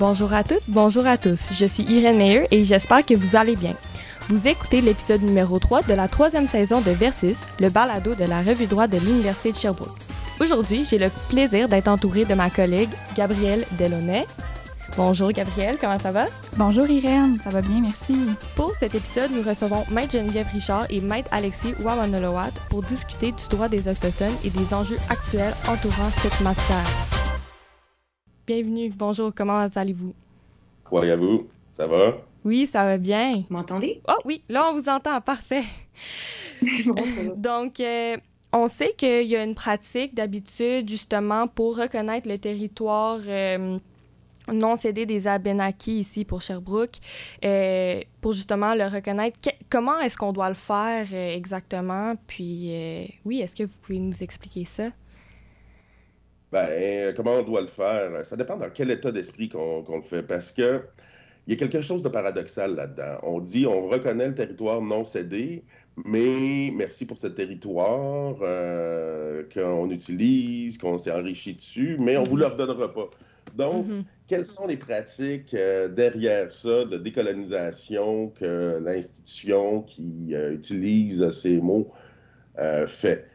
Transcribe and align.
Bonjour 0.00 0.32
à 0.32 0.42
toutes, 0.42 0.62
bonjour 0.66 1.06
à 1.06 1.18
tous. 1.18 1.50
Je 1.52 1.66
suis 1.66 1.82
Irène 1.82 2.16
Meyer 2.16 2.46
et 2.50 2.64
j'espère 2.64 3.04
que 3.04 3.12
vous 3.12 3.36
allez 3.36 3.54
bien. 3.54 3.74
Vous 4.30 4.48
écoutez 4.48 4.80
l'épisode 4.80 5.20
numéro 5.20 5.58
3 5.58 5.82
de 5.82 5.92
la 5.92 6.08
troisième 6.08 6.46
saison 6.46 6.80
de 6.80 6.90
Versus, 6.90 7.42
le 7.60 7.68
balado 7.68 8.14
de 8.14 8.24
la 8.24 8.40
revue 8.40 8.66
droit 8.66 8.86
de 8.86 8.96
l'Université 8.96 9.52
de 9.52 9.56
Sherbrooke. 9.56 9.98
Aujourd'hui, 10.40 10.86
j'ai 10.88 10.96
le 10.96 11.10
plaisir 11.28 11.68
d'être 11.68 11.88
entourée 11.88 12.24
de 12.24 12.32
ma 12.32 12.48
collègue 12.48 12.88
Gabrielle 13.14 13.66
Delaunay. 13.78 14.24
Bonjour 14.96 15.32
Gabrielle, 15.32 15.76
comment 15.78 15.98
ça 15.98 16.12
va? 16.12 16.24
Bonjour 16.56 16.88
Irène, 16.88 17.38
ça 17.44 17.50
va 17.50 17.60
bien, 17.60 17.82
merci. 17.82 18.16
Pour 18.56 18.72
cet 18.80 18.94
épisode, 18.94 19.32
nous 19.32 19.46
recevons 19.46 19.84
Maître 19.90 20.12
Geneviève 20.12 20.48
Richard 20.50 20.86
et 20.88 21.02
Maître 21.02 21.28
Alexis 21.30 21.74
Wawanolowat 21.78 22.52
pour 22.70 22.82
discuter 22.84 23.32
du 23.32 23.48
droit 23.50 23.68
des 23.68 23.86
Autochtones 23.86 24.36
et 24.44 24.48
des 24.48 24.72
enjeux 24.72 24.98
actuels 25.10 25.54
entourant 25.68 26.08
cette 26.22 26.40
matière. 26.40 27.19
Bienvenue, 28.52 28.90
bonjour, 28.90 29.32
comment 29.32 29.64
allez-vous? 29.76 30.12
Croyez-vous, 30.82 31.46
ça 31.68 31.86
va? 31.86 32.16
Oui, 32.44 32.66
ça 32.66 32.82
va 32.82 32.98
bien. 32.98 33.44
Vous 33.48 33.54
m'entendez? 33.54 34.02
Oh 34.08 34.18
oui, 34.24 34.42
là 34.48 34.68
on 34.68 34.74
vous 34.76 34.88
entend, 34.88 35.20
parfait. 35.20 35.62
Donc, 37.36 37.78
euh, 37.78 38.16
on 38.52 38.66
sait 38.66 38.92
qu'il 38.96 39.28
y 39.28 39.36
a 39.36 39.44
une 39.44 39.54
pratique 39.54 40.16
d'habitude 40.16 40.88
justement 40.88 41.46
pour 41.46 41.76
reconnaître 41.76 42.28
le 42.28 42.38
territoire 42.38 43.20
euh, 43.24 43.78
non 44.52 44.74
cédé 44.74 45.06
des 45.06 45.28
Abenaki 45.28 46.00
ici 46.00 46.24
pour 46.24 46.42
Sherbrooke, 46.42 46.98
euh, 47.44 48.00
pour 48.20 48.32
justement 48.32 48.74
le 48.74 48.86
reconnaître. 48.86 49.38
comment 49.68 50.00
est-ce 50.00 50.16
qu'on 50.16 50.32
doit 50.32 50.48
le 50.48 50.56
faire 50.56 51.06
euh, 51.12 51.36
exactement? 51.36 52.14
Puis, 52.26 52.74
euh, 52.74 53.04
oui, 53.24 53.42
est-ce 53.42 53.54
que 53.54 53.62
vous 53.62 53.78
pouvez 53.80 54.00
nous 54.00 54.24
expliquer 54.24 54.64
ça? 54.64 54.88
Ben, 56.52 57.14
comment 57.14 57.34
on 57.34 57.42
doit 57.42 57.60
le 57.60 57.68
faire? 57.68 58.26
Ça 58.26 58.36
dépend 58.36 58.56
dans 58.56 58.70
quel 58.70 58.90
état 58.90 59.12
d'esprit 59.12 59.48
qu'on 59.48 59.84
le 59.88 60.02
fait. 60.02 60.22
Parce 60.22 60.50
que 60.50 60.82
il 61.46 61.54
y 61.54 61.56
a 61.56 61.58
quelque 61.58 61.80
chose 61.80 62.02
de 62.02 62.08
paradoxal 62.08 62.74
là-dedans. 62.74 63.18
On 63.22 63.40
dit 63.40 63.66
on 63.66 63.88
reconnaît 63.88 64.28
le 64.28 64.34
territoire 64.34 64.82
non 64.82 65.04
cédé, 65.04 65.64
mais 66.04 66.70
merci 66.74 67.06
pour 67.06 67.18
ce 67.18 67.28
territoire 67.28 68.34
qu'on 69.54 69.90
utilise, 69.90 70.76
qu'on 70.76 70.98
s'est 70.98 71.12
enrichi 71.12 71.54
dessus, 71.54 71.96
mais 71.98 72.16
on 72.16 72.24
ne 72.24 72.28
vous 72.28 72.36
le 72.36 72.46
redonnera 72.46 72.92
pas. 72.92 73.10
Donc, 73.56 73.86
mm-hmm. 73.86 74.02
quelles 74.28 74.44
sont 74.44 74.66
les 74.66 74.76
pratiques 74.76 75.54
derrière 75.54 76.52
ça 76.52 76.84
de 76.84 76.98
décolonisation 76.98 78.28
que 78.38 78.78
l'institution 78.84 79.82
qui 79.82 80.34
utilise 80.52 81.30
ces 81.30 81.56
mots 81.58 81.90
fait? 82.86 83.29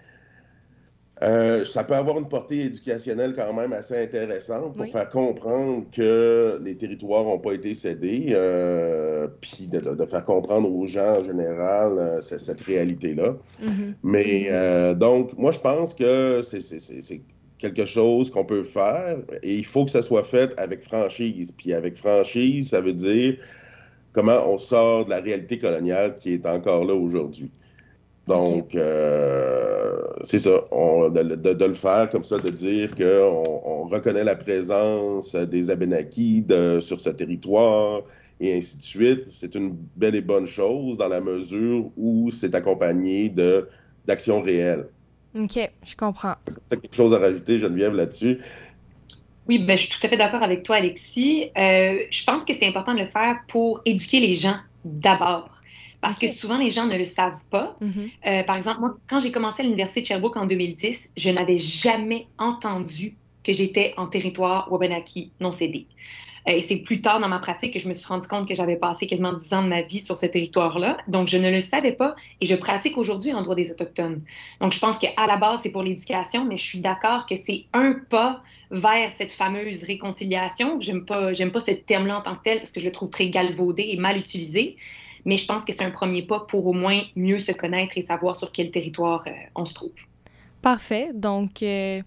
Euh, 1.23 1.63
ça 1.63 1.85
peut 1.85 1.95
avoir 1.95 2.17
une 2.19 2.27
portée 2.27 2.65
éducationnelle 2.65 3.35
quand 3.35 3.53
même 3.53 3.71
assez 3.71 3.97
intéressante 3.97 4.75
pour 4.75 4.85
faire 4.85 5.09
comprendre 5.09 5.85
que 5.89 6.59
les 6.61 6.75
territoires 6.75 7.23
n'ont 7.23 7.39
pas 7.39 7.53
été 7.53 7.73
cédés, 7.73 8.27
euh, 8.31 9.27
puis 9.39 9.67
de, 9.67 10.05
faire 10.05 10.25
comprendre 10.25 10.69
aux 10.69 10.87
gens 10.87 11.21
en 11.21 11.23
général 11.23 11.97
euh, 11.97 12.21
cette, 12.21 12.59
réalité-là. 12.61 13.37
Mm-hmm. 13.61 13.93
Mais 14.03 14.95
donc, 14.95 15.37
moi, 15.37 15.51
je 15.51 15.59
pense 15.59 15.93
que 15.93 16.41
c'est 16.41 17.21
quelque 17.57 17.85
chose 17.85 18.29
qu'on 18.29 18.43
peut 18.43 18.63
faire 18.63 19.17
et 19.41 19.55
il 19.55 19.65
faut 19.65 19.85
que 19.85 19.91
ça 19.91 20.01
soit 20.01 20.23
fait 20.23 20.53
avec 20.59 20.81
franchise. 20.81 21.53
Puis 21.55 21.73
avec 21.73 21.95
franchise, 21.95 22.71
ça 22.71 22.81
veut 22.81 22.93
dire 22.93 23.37
comment 24.11 24.43
on 24.45 24.57
sort 24.57 25.05
de 25.05 25.11
la 25.11 25.21
réalité 25.21 25.57
coloniale 25.57 26.15
qui 26.15 26.33
est 26.33 26.45
encore 26.45 26.83
là 26.83 26.93
aujourd'hui. 26.93 27.49
Donc, 28.27 28.73
euh, 28.73 30.01
c'est 30.23 30.39
ça, 30.39 30.49
de, 30.71 31.65
le 31.65 31.73
faire 31.73 32.09
comme 32.09 32.23
ça, 32.23 32.39
de 32.39 32.49
dire 32.49 32.93
qu'on 32.95 33.61
on 33.63 33.87
reconnaît 33.87 34.23
la 34.23 34.35
présence 34.35 35.35
des 35.35 35.69
Abénakis 35.69 36.45
sur 36.79 36.99
ce 36.99 37.11
territoire 37.11 38.01
et 38.39 38.57
ainsi 38.57 38.77
de 38.77 38.83
suite. 38.83 39.23
C'est 39.29 39.55
une 39.55 39.75
belle 39.95 40.15
et 40.15 40.21
bonne 40.21 40.47
chose 40.47 40.97
dans 40.97 41.07
la 41.07 41.21
mesure 41.21 41.91
où 41.97 42.29
c'est 42.31 42.55
accompagné 42.55 43.33
d'actions 44.07 44.41
réelles. 44.41 44.87
OK, 45.37 45.59
je 45.85 45.95
comprends. 45.95 46.35
Tu 46.45 46.75
as 46.75 46.77
quelque 46.77 46.95
chose 46.95 47.13
à 47.13 47.19
rajouter, 47.19 47.59
Geneviève, 47.59 47.93
là-dessus? 47.93 48.39
Oui, 49.47 49.59
ben, 49.59 49.77
je 49.77 49.83
suis 49.83 49.99
tout 49.99 50.05
à 50.05 50.09
fait 50.09 50.17
d'accord 50.17 50.41
avec 50.41 50.63
toi, 50.63 50.77
Alexis. 50.77 51.51
Euh, 51.57 51.99
je 52.09 52.23
pense 52.23 52.43
que 52.43 52.53
c'est 52.53 52.65
important 52.65 52.93
de 52.93 53.01
le 53.01 53.05
faire 53.05 53.39
pour 53.47 53.81
éduquer 53.85 54.19
les 54.19 54.33
gens 54.33 54.55
d'abord. 54.85 55.61
Parce 56.05 56.19
que 56.19 56.27
souvent, 56.27 56.57
les 56.57 56.69
gens 56.69 56.85
ne 56.85 56.95
le 56.95 57.03
savent 57.03 57.43
pas. 57.49 57.75
Mm-hmm. 57.81 58.11
Euh, 58.27 58.43
par 58.43 58.57
exemple, 58.57 58.79
moi, 58.79 58.95
quand 59.07 59.19
j'ai 59.19 59.31
commencé 59.31 59.61
à 59.61 59.63
l'Université 59.63 60.01
de 60.01 60.05
Sherbrooke 60.05 60.37
en 60.37 60.45
2010, 60.45 61.13
je 61.17 61.29
n'avais 61.31 61.57
jamais 61.57 62.27
entendu 62.37 63.15
que 63.43 63.51
j'étais 63.51 63.93
en 63.97 64.05
territoire 64.05 64.71
Wabanaki 64.71 65.31
non 65.39 65.51
cédé. 65.51 65.87
Euh, 66.47 66.51
et 66.51 66.61
c'est 66.61 66.77
plus 66.77 67.01
tard 67.01 67.19
dans 67.19 67.27
ma 67.27 67.39
pratique 67.39 67.73
que 67.73 67.79
je 67.79 67.87
me 67.87 67.95
suis 67.95 68.05
rendu 68.05 68.27
compte 68.27 68.47
que 68.47 68.53
j'avais 68.53 68.75
passé 68.75 69.07
quasiment 69.07 69.33
10 69.33 69.53
ans 69.53 69.63
de 69.63 69.67
ma 69.67 69.81
vie 69.81 69.99
sur 69.99 70.15
ce 70.17 70.27
territoire-là. 70.27 70.97
Donc, 71.07 71.27
je 71.27 71.37
ne 71.37 71.49
le 71.49 71.59
savais 71.59 71.91
pas 71.91 72.15
et 72.39 72.45
je 72.45 72.55
pratique 72.55 72.99
aujourd'hui 72.99 73.33
en 73.33 73.41
droit 73.41 73.55
des 73.55 73.71
Autochtones. 73.71 74.21
Donc, 74.61 74.73
je 74.73 74.79
pense 74.79 74.99
qu'à 74.99 75.11
la 75.17 75.37
base, 75.37 75.61
c'est 75.63 75.69
pour 75.69 75.81
l'éducation, 75.81 76.45
mais 76.45 76.57
je 76.57 76.63
suis 76.63 76.81
d'accord 76.81 77.25
que 77.25 77.35
c'est 77.35 77.65
un 77.73 77.93
pas 77.93 78.43
vers 78.69 79.11
cette 79.11 79.31
fameuse 79.31 79.83
réconciliation. 79.83 80.79
J'aime 80.79 81.03
pas, 81.03 81.33
j'aime 81.33 81.51
pas 81.51 81.61
ce 81.61 81.71
terme-là 81.71 82.19
en 82.19 82.21
tant 82.21 82.35
que 82.35 82.43
tel 82.43 82.59
parce 82.59 82.71
que 82.71 82.79
je 82.79 82.85
le 82.85 82.91
trouve 82.91 83.09
très 83.09 83.29
galvaudé 83.29 83.87
et 83.89 83.97
mal 83.97 84.17
utilisé 84.17 84.75
mais 85.25 85.37
je 85.37 85.45
pense 85.45 85.65
que 85.65 85.73
c'est 85.73 85.83
un 85.83 85.91
premier 85.91 86.21
pas 86.21 86.39
pour 86.39 86.67
au 86.67 86.73
moins 86.73 87.01
mieux 87.15 87.39
se 87.39 87.51
connaître 87.51 87.97
et 87.97 88.01
savoir 88.01 88.35
sur 88.35 88.51
quel 88.51 88.71
territoire 88.71 89.23
euh, 89.27 89.31
on 89.55 89.65
se 89.65 89.73
trouve. 89.73 89.91
Parfait. 90.61 91.09
Donc, 91.13 91.61
euh, 91.63 92.01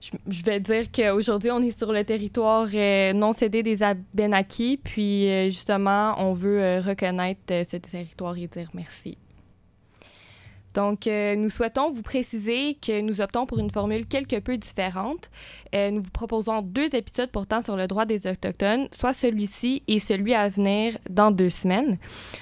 je, 0.00 0.42
vais 0.44 0.60
dire 0.60 0.90
qu'aujourd'hui, 0.90 1.50
on 1.50 1.60
est 1.62 1.76
sur 1.76 1.92
le 1.92 2.04
territoire 2.04 2.68
euh, 2.72 3.12
non 3.12 3.32
cédé 3.32 3.62
des 3.62 3.82
Abenaki, 3.82 4.78
puis 4.82 5.50
justement, 5.50 6.14
on 6.18 6.32
veut 6.32 6.80
reconnaître 6.80 7.40
ce 7.48 7.76
territoire 7.76 8.36
et 8.38 8.46
dire 8.46 8.70
merci. 8.74 9.18
Donc, 10.74 11.06
euh, 11.06 11.36
nous 11.36 11.50
souhaitons 11.50 11.90
vous 11.90 12.02
préciser 12.02 12.74
que 12.74 13.00
nous 13.00 13.20
optons 13.20 13.46
pour 13.46 13.58
une 13.58 13.70
formule 13.70 14.06
quelque 14.06 14.38
peu 14.40 14.56
différente. 14.56 15.30
Euh, 15.74 15.90
nous 15.90 16.02
vous 16.02 16.10
proposons 16.10 16.62
deux 16.62 16.94
épisodes 16.94 17.30
portant 17.30 17.62
sur 17.62 17.76
le 17.76 17.86
droit 17.86 18.04
des 18.04 18.26
Autochtones, 18.26 18.88
soit 18.92 19.12
celui-ci 19.12 19.82
et 19.86 20.00
celui 20.00 20.34
à 20.34 20.48
venir 20.48 20.98
dans 21.08 21.30
deux 21.30 21.50
semaines. 21.50 21.98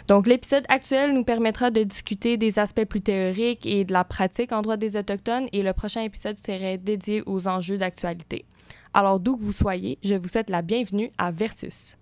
Donc, 0.08 0.26
l'épisode 0.26 0.64
actuel 0.68 1.12
nous 1.12 1.24
permettra 1.24 1.70
de 1.70 1.82
discuter 1.82 2.38
des 2.38 2.58
aspects 2.58 2.84
plus 2.84 3.02
théoriques 3.02 3.66
et 3.66 3.84
de 3.84 3.92
la 3.92 4.04
pratique 4.04 4.52
en 4.52 4.62
droit 4.62 4.78
des 4.78 4.96
Autochtones 4.96 5.48
et 5.52 5.62
le 5.62 5.72
prochain 5.72 6.02
épisode 6.02 6.36
serait 6.36 6.78
dédié 6.78 7.22
aux 7.26 7.46
enjeux 7.46 7.76
d'actualité. 7.76 8.46
Alors, 8.94 9.20
d'où 9.20 9.36
que 9.36 9.42
vous 9.42 9.52
soyez, 9.52 9.98
je 10.02 10.14
vous 10.14 10.28
souhaite 10.28 10.50
la 10.50 10.62
bienvenue 10.62 11.10
à 11.18 11.30
Versus. 11.30 11.96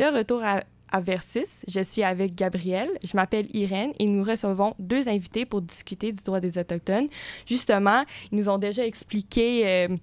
De 0.00 0.06
retour 0.06 0.42
à, 0.42 0.62
Versus, 1.02 1.62
je 1.68 1.82
suis 1.82 2.02
avec 2.02 2.34
Gabrielle, 2.34 2.88
je 3.04 3.14
m'appelle 3.18 3.54
Irène 3.54 3.92
et 3.98 4.06
nous 4.06 4.24
recevons 4.24 4.74
deux 4.78 5.10
invités 5.10 5.44
pour 5.44 5.60
discuter 5.60 6.10
du 6.10 6.24
droit 6.24 6.40
des 6.40 6.56
Autochtones. 6.56 7.08
Justement, 7.44 8.04
ils 8.32 8.38
nous 8.38 8.48
ont 8.48 8.56
déjà 8.56 8.86
expliqué 8.86 9.68
euh, 9.68 9.96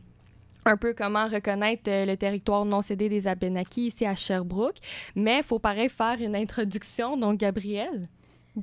un 0.66 0.78
peu 0.78 0.94
comment 0.94 1.25
reconnaître 1.25 1.90
euh, 1.90 2.06
le 2.06 2.16
territoire 2.16 2.63
non 2.63 2.84
cédé 2.84 3.09
des 3.09 3.28
Abénakis 3.28 3.88
ici 3.88 4.06
à 4.06 4.13
Sherbrooke, 4.16 4.78
mais 5.16 5.38
il 5.40 5.44
faut 5.44 5.58
pareil 5.58 5.90
faire 5.90 6.22
une 6.22 6.35
introduction. 6.35 7.18
Donc, 7.18 7.40
Gabrielle? 7.40 8.08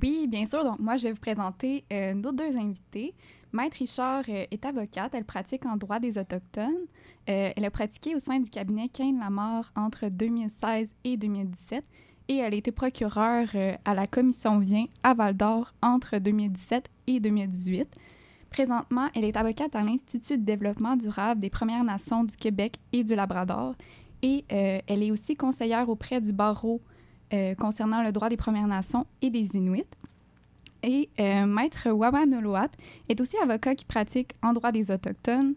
Oui, 0.01 0.27
bien 0.29 0.45
sûr. 0.45 0.63
Donc, 0.63 0.79
moi, 0.79 0.95
je 0.95 1.03
vais 1.03 1.11
vous 1.11 1.19
présenter 1.19 1.83
euh, 1.91 2.13
nos 2.13 2.31
deux 2.31 2.55
invités. 2.55 3.13
Maître 3.55 3.77
Richard 3.79 4.27
est 4.27 4.65
avocate, 4.65 5.15
elle 5.15 5.23
pratique 5.23 5.65
en 5.65 5.77
droit 5.77 5.99
des 5.99 6.17
Autochtones. 6.17 6.87
Euh, 7.29 7.51
elle 7.55 7.63
a 7.63 7.71
pratiqué 7.71 8.13
au 8.13 8.19
sein 8.19 8.37
du 8.41 8.49
cabinet 8.49 8.89
Kane 8.89 9.17
Lamar 9.17 9.71
entre 9.77 10.09
2016 10.09 10.89
et 11.05 11.15
2017 11.15 11.85
et 12.27 12.35
elle 12.35 12.53
a 12.53 12.57
été 12.57 12.73
procureure 12.73 13.47
euh, 13.55 13.75
à 13.85 13.93
la 13.93 14.07
commission 14.07 14.59
Vient 14.59 14.87
à 15.03 15.13
Val 15.13 15.37
d'Or 15.37 15.73
entre 15.81 16.17
2017 16.17 16.89
et 17.07 17.21
2018. 17.21 17.87
Présentement, 18.49 19.07
elle 19.15 19.23
est 19.23 19.37
avocate 19.37 19.73
à 19.73 19.83
l'Institut 19.83 20.37
de 20.37 20.43
développement 20.43 20.97
durable 20.97 21.39
des 21.39 21.49
Premières 21.49 21.85
Nations 21.85 22.25
du 22.25 22.35
Québec 22.35 22.77
et 22.91 23.05
du 23.05 23.15
Labrador 23.15 23.73
et 24.21 24.43
euh, 24.51 24.79
elle 24.85 25.01
est 25.01 25.11
aussi 25.11 25.37
conseillère 25.37 25.87
auprès 25.87 26.19
du 26.19 26.33
barreau 26.33 26.81
concernant 27.59 28.01
le 28.01 28.13
droit 28.13 28.29
des 28.29 28.37
Premières 28.37 28.67
Nations 28.67 29.05
et 29.21 29.29
des 29.29 29.57
Inuits. 29.57 29.83
Et 30.85 31.09
Maître 31.17 31.89
Wawa 31.89 32.25
Noloat 32.25 32.69
est 33.09 33.19
aussi 33.19 33.35
avocat 33.37 33.73
qui 33.73 33.85
pratique 33.85 34.33
en 34.43 34.53
droit 34.53 34.71
des 34.71 34.91
Autochtones, 34.91 35.55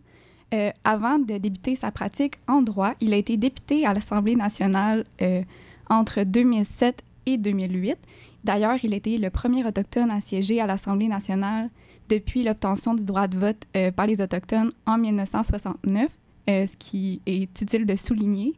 euh, 0.54 0.70
avant 0.82 1.18
de 1.18 1.36
débuter 1.36 1.76
sa 1.76 1.90
pratique 1.90 2.36
en 2.46 2.62
droit, 2.62 2.94
il 3.00 3.12
a 3.12 3.16
été 3.16 3.36
député 3.36 3.84
à 3.84 3.92
l'Assemblée 3.92 4.34
nationale 4.34 5.04
euh, 5.20 5.42
entre 5.90 6.22
2007 6.22 7.02
et 7.26 7.36
2008. 7.36 7.98
D'ailleurs, 8.44 8.78
il 8.82 8.94
était 8.94 9.18
le 9.18 9.28
premier 9.28 9.66
autochtone 9.66 10.10
à 10.10 10.22
siéger 10.22 10.60
à 10.62 10.66
l'Assemblée 10.66 11.08
nationale 11.08 11.68
depuis 12.08 12.44
l'obtention 12.44 12.94
du 12.94 13.04
droit 13.04 13.28
de 13.28 13.36
vote 13.36 13.62
euh, 13.76 13.90
par 13.90 14.06
les 14.06 14.22
Autochtones 14.22 14.72
en 14.86 14.96
1969, 14.96 16.08
ce 16.46 16.76
qui 16.78 17.20
est 17.26 17.60
utile 17.60 17.84
de 17.84 17.94
souligner. 17.94 18.54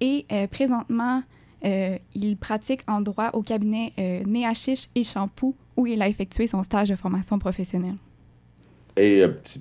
Et 0.00 0.26
présentement, 0.50 1.22
il 1.62 2.36
pratique 2.36 2.82
en 2.86 3.00
droit 3.00 3.30
au 3.32 3.42
cabinet 3.42 3.92
Néachiche 4.26 4.88
et 4.94 5.04
Champoux, 5.04 5.54
où 5.76 5.86
il 5.86 6.00
a 6.02 6.08
effectué 6.08 6.46
son 6.46 6.62
stage 6.62 6.88
de 6.88 6.96
formation 6.96 7.38
professionnelle. 7.38 7.96
Et 8.96 9.26
petit, 9.28 9.60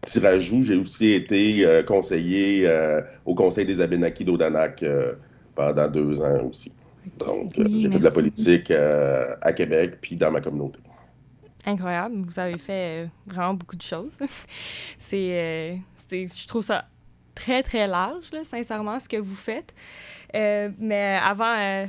petit 0.00 0.18
rajout, 0.20 0.62
j'ai 0.62 0.76
aussi 0.76 1.12
été 1.12 1.82
conseiller 1.86 2.68
au 3.24 3.34
Conseil 3.34 3.64
des 3.64 3.80
Abénakis 3.80 4.24
d'Odanak 4.24 4.84
pendant 5.54 5.88
deux 5.88 6.20
ans 6.20 6.48
aussi. 6.50 6.72
Donc, 7.18 7.52
j'ai 7.56 7.90
fait 7.90 7.98
de 7.98 8.04
la 8.04 8.10
politique 8.10 8.70
à 8.70 9.52
Québec 9.52 9.98
puis 10.00 10.16
dans 10.16 10.30
ma 10.30 10.40
communauté 10.40 10.80
incroyable. 11.66 12.22
Vous 12.24 12.38
avez 12.38 12.58
fait 12.58 13.08
vraiment 13.26 13.54
beaucoup 13.54 13.76
de 13.76 13.82
choses. 13.82 14.12
c'est, 14.98 15.82
je 16.10 16.46
trouve 16.46 16.62
ça 16.62 16.86
très, 17.36 17.62
très 17.62 17.86
large, 17.86 18.32
là, 18.32 18.42
sincèrement, 18.42 18.98
ce 18.98 19.08
que 19.08 19.18
vous 19.18 19.36
faites. 19.36 19.72
Euh, 20.34 20.70
mais 20.78 21.18
avant 21.22 21.54
euh, 21.56 21.86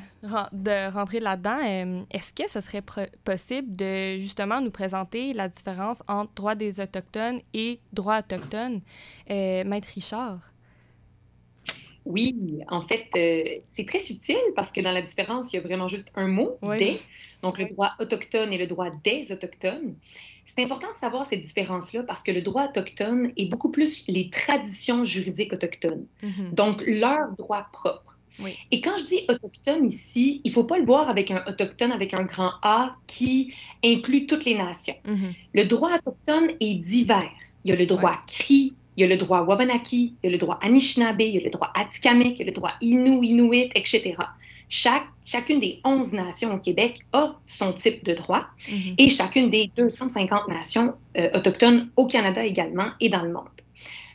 de 0.53 0.93
rentrer 0.93 1.19
là-dedans, 1.19 1.57
euh, 1.65 2.01
est-ce 2.11 2.33
que 2.33 2.47
ce 2.47 2.61
serait 2.61 2.83
possible 3.23 3.75
de 3.75 4.17
justement 4.17 4.61
nous 4.61 4.69
présenter 4.69 5.33
la 5.33 5.47
différence 5.47 6.03
entre 6.07 6.31
droit 6.35 6.53
des 6.53 6.79
Autochtones 6.79 7.41
et 7.55 7.79
droit 7.93 8.19
autochtone? 8.19 8.81
Maître 9.27 9.87
Richard? 9.95 10.39
Oui, 12.05 12.35
en 12.69 12.83
fait, 12.83 13.09
c'est 13.65 13.85
très 13.85 13.99
subtil 13.99 14.37
parce 14.55 14.71
que 14.71 14.79
dans 14.79 14.93
la 14.93 15.01
différence, 15.01 15.51
il 15.51 15.57
y 15.57 15.59
a 15.59 15.61
vraiment 15.61 15.89
juste 15.89 16.11
un 16.15 16.27
mot, 16.27 16.57
des, 16.77 17.01
donc 17.41 17.57
le 17.57 17.65
droit 17.65 17.93
autochtone 17.99 18.53
et 18.53 18.57
le 18.57 18.67
droit 18.67 18.89
des 19.03 19.31
Autochtones. 19.31 19.95
C'est 20.47 20.63
important 20.63 20.91
de 20.93 20.97
savoir 20.97 21.25
cette 21.25 21.43
différence-là 21.43 22.03
parce 22.03 22.23
que 22.23 22.31
le 22.31 22.41
droit 22.41 22.67
autochtone 22.69 23.31
est 23.35 23.45
beaucoup 23.45 23.69
plus 23.69 24.05
les 24.07 24.29
traditions 24.29 25.03
juridiques 25.03 25.53
autochtones, 25.53 26.05
mm-hmm. 26.23 26.53
donc 26.53 26.81
leur 26.87 27.35
droit 27.37 27.67
propre. 27.71 28.17
Et 28.71 28.81
quand 28.81 28.95
je 28.97 29.05
dis 29.05 29.25
autochtone 29.29 29.85
ici, 29.85 30.41
il 30.43 30.49
ne 30.49 30.53
faut 30.53 30.63
pas 30.63 30.77
le 30.77 30.85
voir 30.85 31.09
avec 31.09 31.31
un 31.31 31.43
autochtone 31.47 31.91
avec 31.91 32.13
un 32.13 32.23
grand 32.23 32.51
A 32.61 32.95
qui 33.07 33.53
inclut 33.83 34.27
toutes 34.27 34.45
les 34.45 34.55
nations. 34.55 34.95
Mm-hmm. 35.07 35.33
Le 35.55 35.65
droit 35.65 35.91
autochtone 35.95 36.51
est 36.59 36.75
divers. 36.75 37.31
Il 37.65 37.71
y 37.71 37.73
a 37.73 37.75
le 37.75 37.87
droit 37.87 38.15
Cri, 38.27 38.75
il 38.97 39.01
y 39.01 39.03
a 39.03 39.07
le 39.07 39.15
droit 39.15 39.43
Wabanaki, 39.43 40.15
il 40.21 40.25
y 40.25 40.27
a 40.27 40.31
le 40.31 40.39
droit 40.39 40.59
Anishinaabe, 40.61 41.21
il 41.21 41.35
y 41.35 41.37
a 41.37 41.41
le 41.41 41.51
droit 41.51 41.71
Atikamekw, 41.75 42.33
il 42.33 42.39
y 42.39 42.41
a 42.41 42.45
le 42.45 42.51
droit 42.51 42.73
Innu, 42.81 43.23
Inuit, 43.23 43.69
etc. 43.75 44.15
Chaque, 44.69 45.07
chacune 45.23 45.59
des 45.59 45.79
11 45.85 46.13
nations 46.13 46.53
au 46.53 46.57
Québec 46.57 46.99
a 47.13 47.35
son 47.45 47.73
type 47.73 48.03
de 48.03 48.13
droit 48.15 48.47
mhm. 48.69 48.95
et 48.97 49.07
chacune 49.07 49.49
des 49.49 49.71
250 49.77 50.47
nations 50.49 50.95
euh, 51.17 51.29
autochtones 51.35 51.89
au 51.95 52.07
Canada 52.07 52.43
également 52.43 52.89
et 52.99 53.09
dans 53.09 53.21
le 53.21 53.31
monde. 53.31 53.45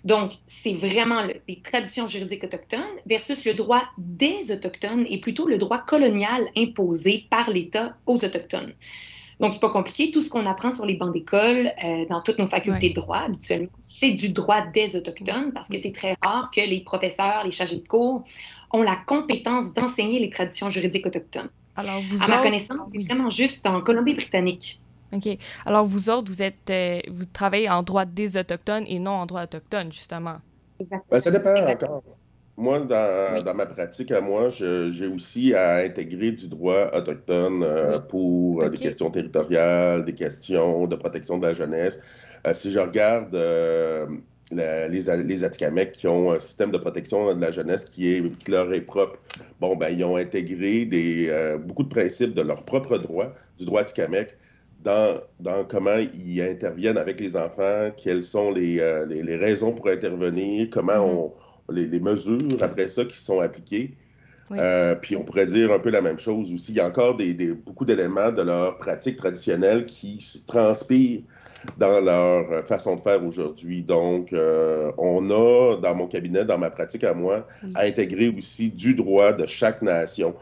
Donc, 0.05 0.33
c'est 0.49 0.73
vraiment 0.73 1.23
les 1.23 1.61
traditions 1.61 2.09
juridiques 2.09 2.43
autochtones 2.43 2.83
versus 3.07 3.45
le 3.45 3.55
droit 3.55 3.85
des 3.99 4.51
Autochtones 4.51 5.07
et 5.09 5.21
plutôt 5.21 5.47
le 5.47 5.59
droit 5.59 5.79
colonial 5.79 6.49
imposé 6.57 7.27
par 7.31 7.51
l'État 7.51 7.95
aux 8.07 8.17
Autochtones. 8.17 8.73
Donc, 9.41 9.53
c'est 9.53 9.61
pas 9.61 9.71
compliqué. 9.71 10.11
Tout 10.11 10.23
ce 10.23 10.29
qu'on 10.29 10.47
apprend 10.47 10.71
sur 10.71 10.87
les 10.87 10.95
bancs 10.95 11.13
d'école, 11.13 11.73
euh, 11.85 12.05
dans 12.09 12.21
toutes 12.21 12.39
nos 12.39 12.47
facultés 12.47 12.91
de 12.91 12.95
droit, 12.95 13.19
habituellement, 13.19 13.69
c'est 13.79 14.11
du 14.11 14.29
droit 14.29 14.63
des 14.67 14.97
Autochtones 14.97 15.53
parce 15.53 15.69
que 15.69 15.79
c'est 15.79 15.93
très 15.93 16.17
rare 16.23 16.51
que 16.55 16.61
les 16.61 16.81
professeurs, 16.81 17.43
les 17.45 17.51
chargés 17.51 17.77
de 17.77 17.87
cours 17.87 18.25
ont 18.73 18.83
la 18.83 18.97
compétence 18.97 19.75
d'enseigner 19.75 20.19
les 20.19 20.31
traditions 20.31 20.71
juridiques 20.71 21.07
autochtones. 21.07 21.51
Alors, 21.77 22.01
vous 22.03 22.23
à 22.23 22.29
ma 22.29 22.43
connaissance, 22.43 22.79
c'est 22.95 23.05
vraiment 23.05 23.31
juste 23.31 23.67
en 23.67 23.81
Colombie-Britannique. 23.81 24.81
OK. 25.13 25.39
Alors, 25.67 25.85
vous 25.85 26.11
autres, 26.11 26.31
vous 26.31 26.43
êtes, 26.43 26.71
euh, 26.71 27.01
vous 27.11 27.25
travaillez 27.27 27.69
en 27.69 27.83
droit 27.83 28.05
des 28.05 28.37
Autochtones 28.37 28.85
et 28.87 28.99
non 28.99 29.13
en 29.13 29.27
droit 29.27 29.43
autochtone, 29.43 29.93
justement. 29.93 30.37
Exactement. 30.81 31.05
Ben, 31.11 31.19
ça 31.19 31.31
dépend 31.31 31.55
encore. 31.55 32.03
Moi, 32.57 32.81
dans, 32.81 33.55
ma 33.55 33.67
pratique 33.67 34.11
à 34.11 34.21
moi, 34.21 34.49
j'ai 34.49 35.07
aussi 35.07 35.55
à 35.55 35.77
intégrer 35.77 36.33
du 36.33 36.49
droit 36.49 36.91
autochtone 36.95 37.63
euh, 37.63 37.99
pour 37.99 38.63
euh, 38.63 38.69
des 38.69 38.79
questions 38.79 39.11
territoriales, 39.11 40.05
des 40.05 40.15
questions 40.15 40.87
de 40.87 40.97
protection 40.97 41.39
de 41.39 41.47
la 41.47 41.55
jeunesse. 41.55 41.99
si 42.53 42.71
je 42.71 42.79
regarde 42.79 43.35
les, 44.55 44.89
les 44.89 45.91
qui 45.93 46.07
ont 46.07 46.33
un 46.33 46.39
système 46.39 46.71
de 46.71 46.79
protection 46.79 47.35
de 47.35 47.41
la 47.41 47.51
jeunesse 47.51 47.85
qui, 47.85 48.15
est, 48.15 48.39
qui 48.39 48.51
leur 48.51 48.73
est 48.73 48.81
propre. 48.81 49.19
Bon, 49.61 49.77
ben, 49.77 49.89
ils 49.89 50.05
ont 50.05 50.17
intégré 50.17 50.85
des, 50.85 51.29
euh, 51.29 51.59
beaucoup 51.59 51.83
de 51.83 51.89
principes 51.89 52.35
de 52.35 52.43
leur 52.43 52.65
propre 52.65 52.99
droit, 52.99 53.33
du 53.59 53.65
droit 53.65 53.81
Atikamekw, 53.81 54.33
dans, 54.83 55.21
dans 55.41 55.65
comment 55.65 55.97
ils 55.97 56.43
interviennent 56.43 56.99
avec 56.99 57.21
les 57.21 57.37
enfants, 57.37 57.91
quelles 57.97 58.25
sont 58.25 58.51
les, 58.51 58.81
euh, 58.81 59.07
les, 59.07 59.37
raisons 59.37 59.73
pour 59.73 59.89
intervenir, 59.89 60.69
comment 60.71 60.93
mm-hmm. 60.95 61.01
on, 61.01 61.33
les, 61.73 62.01
mesures 62.01 62.63
après 62.63 62.89
ça 62.89 63.05
qui 63.05 63.17
sont 63.17 63.41
appliquées. 63.41 63.95
Euh, 64.51 64.95
puis 64.95 65.17
on 65.17 65.23
pourrait 65.25 65.47
dire 65.47 65.73
un 65.73 65.79
peu 65.79 65.89
la 65.89 66.03
même 66.03 66.19
chose 66.19 66.53
aussi. 66.53 66.73
Il 66.73 66.77
y 66.77 66.81
a 66.81 66.87
encore 66.87 67.17
des, 67.17 67.33
des 67.33 67.53
beaucoup 67.53 67.87
d'éléments 67.87 68.31
de 68.31 68.43
leur 68.43 68.77
pratique 68.77 69.17
traditionnelle 69.17 69.87
qui 69.87 70.19
transpirent 70.47 71.23
dans 71.79 72.01
leur 72.01 72.67
façon 72.67 72.97
de 72.97 73.01
faire 73.01 73.25
aujourd'hui. 73.25 73.83
Donc, 73.83 74.33
euh, 74.33 74.93
on 74.99 75.31
a, 75.31 75.77
dans 75.77 75.95
mon 75.95 76.07
cabinet, 76.07 76.45
dans 76.45 76.59
ma 76.59 76.71
pratique 76.71 77.05
à 77.05 77.15
moi, 77.15 77.47
à 77.75 77.83
intégrer 77.83 78.29
aussi 78.37 78.71
du 78.71 78.95
droit 78.95 79.33
de 79.33 79.47
chaque 79.47 79.83
nation. 79.83 80.35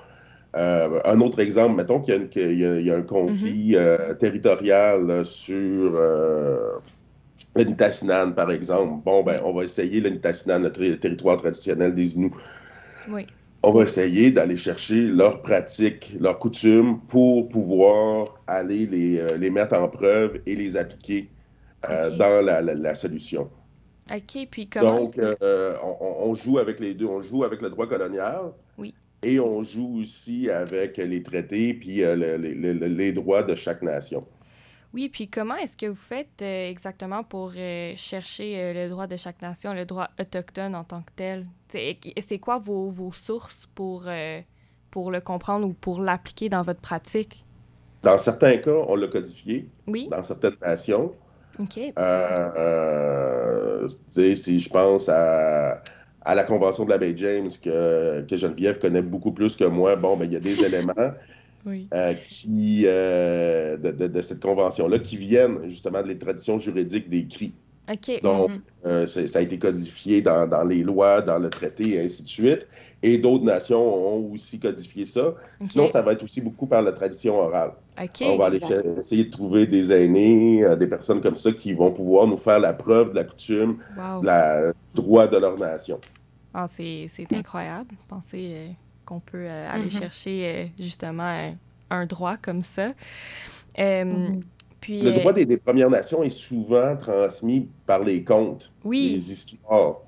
Euh, 0.56 0.99
un 1.05 1.21
autre 1.21 1.38
exemple, 1.41 1.76
mettons 1.76 2.00
qu'il 2.00 2.59
y, 2.59 2.91
a 2.91 2.97
un 2.97 3.03
conflit 3.03 3.73
mm-hmm. 3.73 3.76
euh, 3.76 4.15
territorial 4.15 5.25
sur 5.25 5.93
le 7.56 7.64
Nitassinan, 7.64 8.32
par 8.32 8.50
exemple. 8.50 9.02
Bon, 9.04 9.22
ben, 9.22 9.40
on 9.44 9.52
va 9.52 9.64
essayer 9.64 10.00
le 10.00 10.10
Nitassinan, 10.10 10.60
le 10.60 10.70
territoire 10.70 11.37
traditionnel 11.37 11.94
des 11.94 12.14
Inuits. 12.14 12.31
Oui 13.08 13.26
on 13.62 13.72
va 13.72 13.82
essayer 13.82 14.31
d'aller 14.31 14.56
chercher 14.56 15.02
leurs 15.02 15.42
pratiques, 15.42 16.14
leurs 16.19 16.38
coutumes 16.38 17.00
pour 17.08 17.48
pouvoir 17.48 18.40
aller 18.46 18.87
les, 18.87 19.19
euh, 19.19 19.37
les 19.37 19.50
mettre 19.50 19.76
en 19.76 19.88
preuve 19.88 20.40
et 20.46 20.56
les 20.56 20.76
appliquer 20.76 21.28
euh, 21.88 22.10
dans 22.16 22.44
la, 22.44 22.62
la, 22.62 22.94
solution. 22.94 23.50
OK, 24.10 24.48
puis 24.50 24.69
comment... 24.69 25.00
Donc, 25.00 25.19
euh, 25.19 25.75
on, 26.00 26.34
joue 26.34 26.58
avec 26.58 26.81
les 26.81 26.94
deux. 26.94 27.06
On 27.06 27.20
joue 27.20 27.44
avec 27.44 27.60
le 27.60 27.70
droit 27.70 27.87
colonial. 27.87 28.52
Oui. 28.78 28.94
Et 29.22 29.38
on 29.38 29.62
joue 29.62 30.00
aussi 30.00 30.50
avec 30.50 30.96
les 30.96 31.22
traités 31.22 31.75
puis 31.75 31.96
les, 31.96 32.38
les 32.38 33.12
droits 33.12 33.42
de 33.42 33.54
chaque 33.54 33.82
nation. 33.82 34.26
Oui, 34.92 35.08
puis 35.08 35.28
comment 35.28 35.56
est-ce 35.56 35.76
que 35.76 35.87
vous 35.87 35.94
faites 35.94 36.42
euh, 36.42 36.69
exactement 36.69 37.22
pour 37.22 37.52
euh, 37.56 37.92
chercher 37.96 38.59
euh, 38.59 38.73
le 38.73 38.88
droit 38.88 39.06
de 39.06 39.16
chaque 39.16 39.40
nation, 39.40 39.73
le 39.73 39.85
droit 39.85 40.09
autochtone 40.18 40.75
en 40.75 40.82
tant 40.82 41.02
que 41.02 41.12
tel? 41.14 41.47
C'est 41.68 42.38
quoi 42.40 42.59
vos, 42.59 42.88
vos, 42.88 43.12
sources 43.12 43.68
pour, 43.76 44.09
pour 44.90 45.12
le 45.12 45.20
comprendre 45.20 45.68
ou 45.68 45.73
pour 45.73 46.00
l'appliquer 46.00 46.49
dans 46.49 46.62
votre 46.62 46.80
pratique? 46.80 47.44
Dans 48.02 48.18
certains 48.18 48.56
cas, 48.56 48.85
on 48.88 48.97
l'a 48.97 49.06
codifié. 49.06 49.68
Oui. 49.87 50.09
Dans 50.11 50.25
certaines 50.25 50.56
nations. 50.61 51.12
OK. 51.61 51.75
si 54.16 54.59
je 54.59 54.68
pense 54.70 55.09
à, 55.09 55.82
à, 56.23 56.35
la 56.35 56.42
Convention 56.42 56.85
de 56.85 56.90
la 56.90 56.99
baie 56.99 57.16
James, 57.16 57.50
que, 57.62 58.23
que 58.23 58.35
Geneviève 58.35 58.80
connaît 58.80 59.02
beaucoup 59.02 59.30
plus 59.30 59.54
que 59.54 59.64
moi, 59.64 59.94
bon, 59.94 60.16
ben, 60.16 60.25
il 60.25 60.32
y 60.32 60.37
a 60.37 60.40
des 60.40 60.61
éléments 60.64 61.12
euh, 61.67 62.14
qui, 62.25 62.85
euh, 62.87 63.76
de, 63.76 64.21
cette 64.21 64.40
convention-là 64.40 64.99
qui 64.99 65.17
viennent 65.17 65.69
justement 65.69 66.02
des 66.02 66.17
traditions 66.17 66.59
juridiques 66.59 67.09
des 67.11 67.26
cris. 67.26 67.52
Donc, 68.23 68.50
mhm. 68.50 68.61
euh, 68.87 69.07
ça 69.07 69.38
a 69.40 69.43
été 69.43 69.59
codifié 69.59 70.23
dans, 70.23 70.67
les 70.67 70.85
lois, 70.85 71.21
dans 71.23 71.38
le 71.38 71.50
traité 71.50 71.97
et 71.97 72.00
ainsi 72.00 72.23
de 72.23 72.29
suite. 72.29 72.69
Et 73.02 73.19
d'autres 73.19 73.45
nations 73.45 73.83
ont 73.83 74.33
aussi 74.33 74.61
codifié 74.61 75.05
ça. 75.05 75.35
Sinon, 75.61 75.88
ça 75.88 76.00
va 76.00 76.12
être 76.12 76.23
aussi 76.23 76.40
beaucoup 76.40 76.67
par 76.67 76.83
la 76.83 76.93
tradition 76.93 77.37
orale. 77.37 77.73
On 78.23 78.37
va 78.37 78.47
aller 78.47 78.61
essayer 78.99 79.25
de 79.25 79.31
trouver 79.31 79.67
des 79.67 79.90
aînés, 79.93 80.64
des 80.79 80.87
personnes 80.87 81.21
comme 81.21 81.37
ça 81.37 81.50
qui 81.52 81.73
vont 81.73 81.90
pouvoir 81.90 82.26
nous 82.26 82.37
faire 82.37 82.61
la 82.61 82.73
preuve 82.73 83.11
de 83.11 83.17
la 83.17 83.25
coutume, 83.25 83.79
du 83.97 84.95
droit 84.95 85.26
de 85.26 85.37
leur 85.37 85.59
nation. 85.59 86.00
Ah, 86.55 86.67
c'est 86.69 87.09
incroyable. 87.33 87.95
Pensez 88.09 88.76
qu'on 89.11 89.19
peut 89.21 89.38
euh, 89.38 89.69
aller 89.69 89.87
mm-hmm. 89.87 89.99
chercher 89.99 90.43
euh, 90.45 90.67
justement 90.81 91.52
un 91.90 92.07
droit 92.07 92.37
comme 92.37 92.62
ça. 92.62 92.93
Euh, 93.79 94.05
mm-hmm. 94.05 94.43
puis, 94.81 95.00
le 95.02 95.12
droit 95.12 95.33
des, 95.33 95.57
Premières 95.57 95.90
Nations 95.90 96.23
est 96.23 96.31
souvent 96.31 96.97
transmis 96.97 97.69
par 97.87 98.05
les 98.05 98.23
contes, 98.23 98.73
les 98.85 99.33
histoires. 99.33 100.00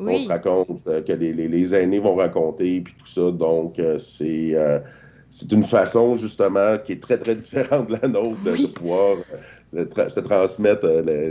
On 0.00 0.18
se 0.18 0.28
raconte, 0.28 0.84
que 0.84 1.12
les, 1.12 1.32
les, 1.32 1.74
aînés 1.74 1.98
vont 1.98 2.14
raconter, 2.14 2.80
puis 2.80 2.94
tout 2.96 3.06
ça. 3.06 3.30
Donc, 3.32 3.80
c'est 3.98 4.56
c'est 5.30 5.52
une 5.52 5.64
façon, 5.64 6.16
justement, 6.16 6.78
qui 6.78 6.92
est 6.92 7.02
très, 7.02 7.18
très 7.18 7.34
différente 7.36 7.88
de 7.88 7.98
la 8.00 8.08
nôtre 8.08 8.42
de, 8.44 8.66
pouvoir 8.68 9.18
se 9.74 10.20
transmettre 10.20 10.86
les, 10.86 11.30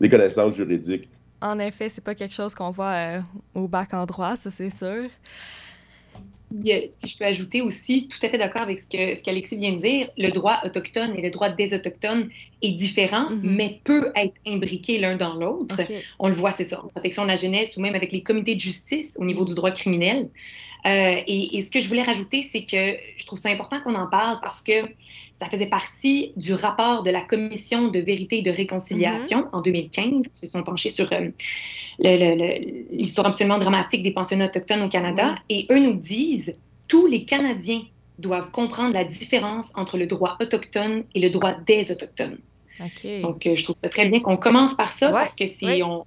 les, 0.00 0.08
connaissances 0.08 0.54
juridiques. 0.54 1.10
En 1.42 1.58
effet, 1.58 1.90
c'est 1.90 2.00
pas 2.00 2.14
quelque 2.14 2.32
chose 2.34 2.54
qu'on 2.54 2.70
voit 2.70 3.18
au 3.54 3.66
bac 3.68 3.92
en 3.92 4.06
droit, 4.06 4.36
ça, 4.36 4.50
c'est 4.50 4.70
sûr 4.70 5.10
si 6.50 7.08
je 7.08 7.18
peux 7.18 7.24
ajouter 7.24 7.60
aussi, 7.60 8.08
tout 8.08 8.18
à 8.22 8.28
fait 8.28 8.38
d'accord 8.38 8.62
avec 8.62 8.78
ce 8.78 8.86
que 8.88 9.14
ce 9.14 9.22
qu'Alexis 9.22 9.56
vient 9.56 9.72
de 9.72 9.78
dire, 9.78 10.08
le 10.16 10.30
droit 10.30 10.60
autochtone 10.64 11.16
et 11.16 11.22
le 11.22 11.30
droit 11.30 11.48
des 11.48 11.74
autochtones 11.74 12.28
est 12.62 12.72
différent, 12.72 13.30
mm-hmm. 13.30 13.40
mais 13.42 13.80
peut 13.84 14.12
être 14.14 14.40
imbriqué 14.46 14.98
l'un 14.98 15.16
dans 15.16 15.34
l'autre. 15.34 15.80
On 16.18 16.28
le 16.28 16.34
voit, 16.34 16.52
c'est 16.52 16.64
ça, 16.64 16.82
en 16.84 16.88
protection 16.88 17.22
de 17.22 17.28
la 17.28 17.36
jeunesse 17.36 17.76
ou 17.76 17.80
même 17.80 17.94
avec 17.94 18.12
les 18.12 18.22
comités 18.22 18.54
de 18.54 18.60
justice 18.60 19.16
au 19.18 19.24
niveau 19.24 19.44
du 19.44 19.54
droit 19.54 19.70
criminel. 19.70 20.28
Euh, 20.86 21.20
et, 21.26 21.60
ce 21.60 21.70
que 21.70 21.80
je 21.80 21.88
voulais 21.88 22.02
rajouter, 22.02 22.42
c'est 22.42 22.64
que 22.64 22.96
je 23.16 23.26
trouve 23.26 23.38
ça 23.38 23.48
important 23.48 23.80
qu'on 23.80 23.94
en 23.94 24.06
parle 24.06 24.38
parce 24.40 24.62
que 24.62 24.82
Ça 25.32 25.46
faisait 25.50 25.66
partie 25.66 26.32
du 26.36 26.54
rapport 26.54 27.02
de 27.02 27.10
la 27.10 27.20
Commission 27.20 27.88
de 27.88 27.98
vérité 27.98 28.38
et 28.38 28.42
de 28.42 28.50
réconciliation 28.50 29.42
mm-hmm. 29.42 29.56
en 29.56 29.60
2015. 29.60 30.26
Ils 30.32 30.36
se 30.36 30.46
sont 30.46 30.62
penchés 30.62 30.88
sur 30.88 31.12
euh, 31.12 31.28
l'histoire 31.98 33.26
absolument 33.26 33.58
dramatique 33.58 34.02
des 34.02 34.12
pensionnats 34.12 34.46
autochtones 34.46 34.82
au 34.82 34.88
Canada. 34.88 35.34
Et 35.50 35.66
eux 35.70 35.78
nous 35.78 35.92
disent, 35.92 36.56
tous 36.88 37.06
les 37.06 37.24
Canadiens 37.24 37.82
doivent 38.18 38.50
comprendre 38.50 38.94
la 38.94 39.04
différence 39.04 39.72
entre 39.76 39.98
le 39.98 40.06
droit 40.06 40.36
autochtone 40.40 41.04
et 41.14 41.20
le 41.20 41.28
droit 41.28 41.52
des 41.66 41.90
Autochtones. 41.90 42.38
Donc, 43.22 43.46
euh, 43.46 43.56
je 43.56 43.64
trouve 43.64 43.76
ça 43.76 43.88
très 43.88 44.06
bien 44.08 44.20
qu'on 44.20 44.36
commence 44.36 44.74
par 44.74 44.88
ça 44.88 45.10
parce 45.10 45.34
que 45.34 45.46
si 45.46 45.82
on, 45.82 46.04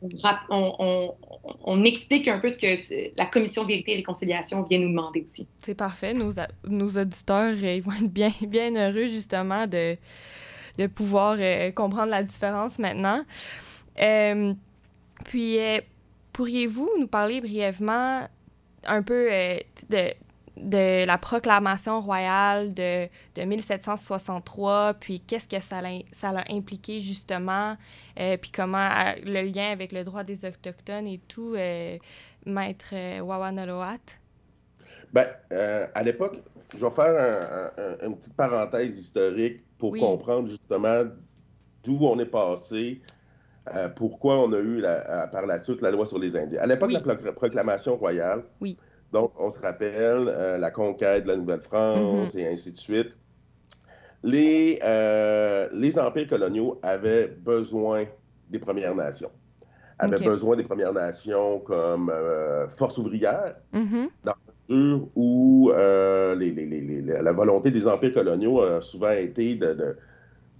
on, 0.50 1.84
explique 1.84 2.28
un 2.28 2.40
peu 2.40 2.50
ce 2.50 2.58
que 2.58 3.18
la 3.18 3.26
Commission 3.26 3.66
Vérité 3.66 3.94
et 3.94 3.96
Réconciliation 3.98 4.64
vient 4.64 4.80
nous 4.80 4.90
demander 4.90 5.22
aussi. 5.22 5.48
C'est 5.60 5.76
parfait. 5.76 6.14
Nos, 6.14 6.32
nos 6.68 6.90
auditeurs 6.90 7.56
euh, 7.64 7.76
ils 7.76 7.82
vont 7.82 7.94
être 7.94 8.12
bien, 8.12 8.32
bien 8.48 8.76
heureux 8.76 9.08
justement 9.08 9.68
de, 9.68 9.98
de 10.78 10.88
pouvoir 10.88 11.38
euh, 11.40 11.72
comprendre 11.72 12.12
la 12.12 12.24
différence 12.24 12.80
maintenant. 12.80 13.24
puis, 15.26 15.58
pourriez-vous 16.34 16.90
nous 17.00 17.08
parler 17.08 17.42
brièvement 17.42 18.28
un 18.86 19.04
peu 19.04 19.30
de 19.90 20.14
de 20.60 21.06
la 21.06 21.18
proclamation 21.18 22.01
royale 22.01 22.74
de, 22.74 23.08
de 23.36 23.42
1763, 23.44 24.96
puis 25.00 25.20
qu'est-ce 25.20 25.48
que 25.48 25.62
ça 25.62 25.82
l'a, 25.82 26.00
ça 26.12 26.32
l'a 26.32 26.44
impliqué 26.50 27.00
justement, 27.00 27.78
euh, 28.20 28.38
puis 28.38 28.51
comment 28.51 28.78
euh, 28.78 29.13
le 29.25 29.42
lien 29.42 29.72
avec 29.72 29.92
le 29.92 30.04
droit 30.04 30.24
des 30.24 30.46
Autochtones 30.46 31.08
et 31.08 31.22
tout, 31.28 31.54
euh, 31.56 31.98
Maître 32.46 32.94
Wawanoloat? 33.22 33.98
Bien, 35.13 35.25
à 35.96 36.04
l'époque, 36.04 36.39
je 36.75 36.86
vais 36.86 36.92
faire 36.92 37.72
une 38.04 38.16
petite 38.16 38.36
parenthèse 38.36 38.98
historique 38.98 39.63
pour 39.78 39.96
comprendre 39.98 40.48
justement 40.48 41.04
d'où 41.84 41.98
on 42.01 42.20
est 42.20 42.25
passé, 42.25 43.01
pourquoi 43.96 44.39
on 44.39 44.54
a 44.54 44.60
eu 44.60 44.84
par 45.32 45.46
la 45.46 45.60
suite 45.60 45.82
la 45.82 45.92
loi 45.92 46.06
sur 46.06 46.20
les 46.20 46.36
Indiens. 46.36 46.60
À 46.60 46.68
l'époque 46.68 46.92
de 46.92 47.25
la 47.25 47.34
proclamation 47.34 47.98
royale, 47.98 48.44
oui 48.62 48.78
donc, 49.12 49.32
on 49.39 49.50
se 49.50 49.60
rappelle 49.60 50.28
euh, 50.28 50.58
la 50.58 50.72
conquête 50.72 51.24
de 51.24 51.30
la 51.30 51.36
Nouvelle-France 51.36 52.36
mm-hmm. 52.36 52.39
et 52.39 52.48
ainsi 52.48 52.72
de 52.72 52.78
suite. 52.78 53.18
Les, 54.24 54.80
euh, 54.84 55.68
les 55.72 55.98
empires 55.98 56.28
coloniaux 56.28 56.80
avaient 56.84 57.28
besoin 57.28 58.06
des 58.50 58.60
Premières 58.60 58.94
Nations, 58.94 59.32
avaient 59.98 60.20
besoin 60.20 60.58
des 60.58 60.63
Premières 60.63 60.94
Nations 60.94 61.60
comme 61.60 62.10
euh, 62.10 62.68
force 62.68 62.98
ouvrière, 62.98 63.56
mm-hmm. 63.74 64.10
dans 64.25 64.34
la 64.34 64.75
mesure 64.75 65.08
où 65.16 65.72
la 65.74 67.32
volonté 67.32 67.72
des 67.72 67.88
empires 67.88 68.13
coloniaux 68.13 68.62
a 68.62 68.82
souvent 68.82 69.12
été 69.12 69.56
de, 69.56 69.96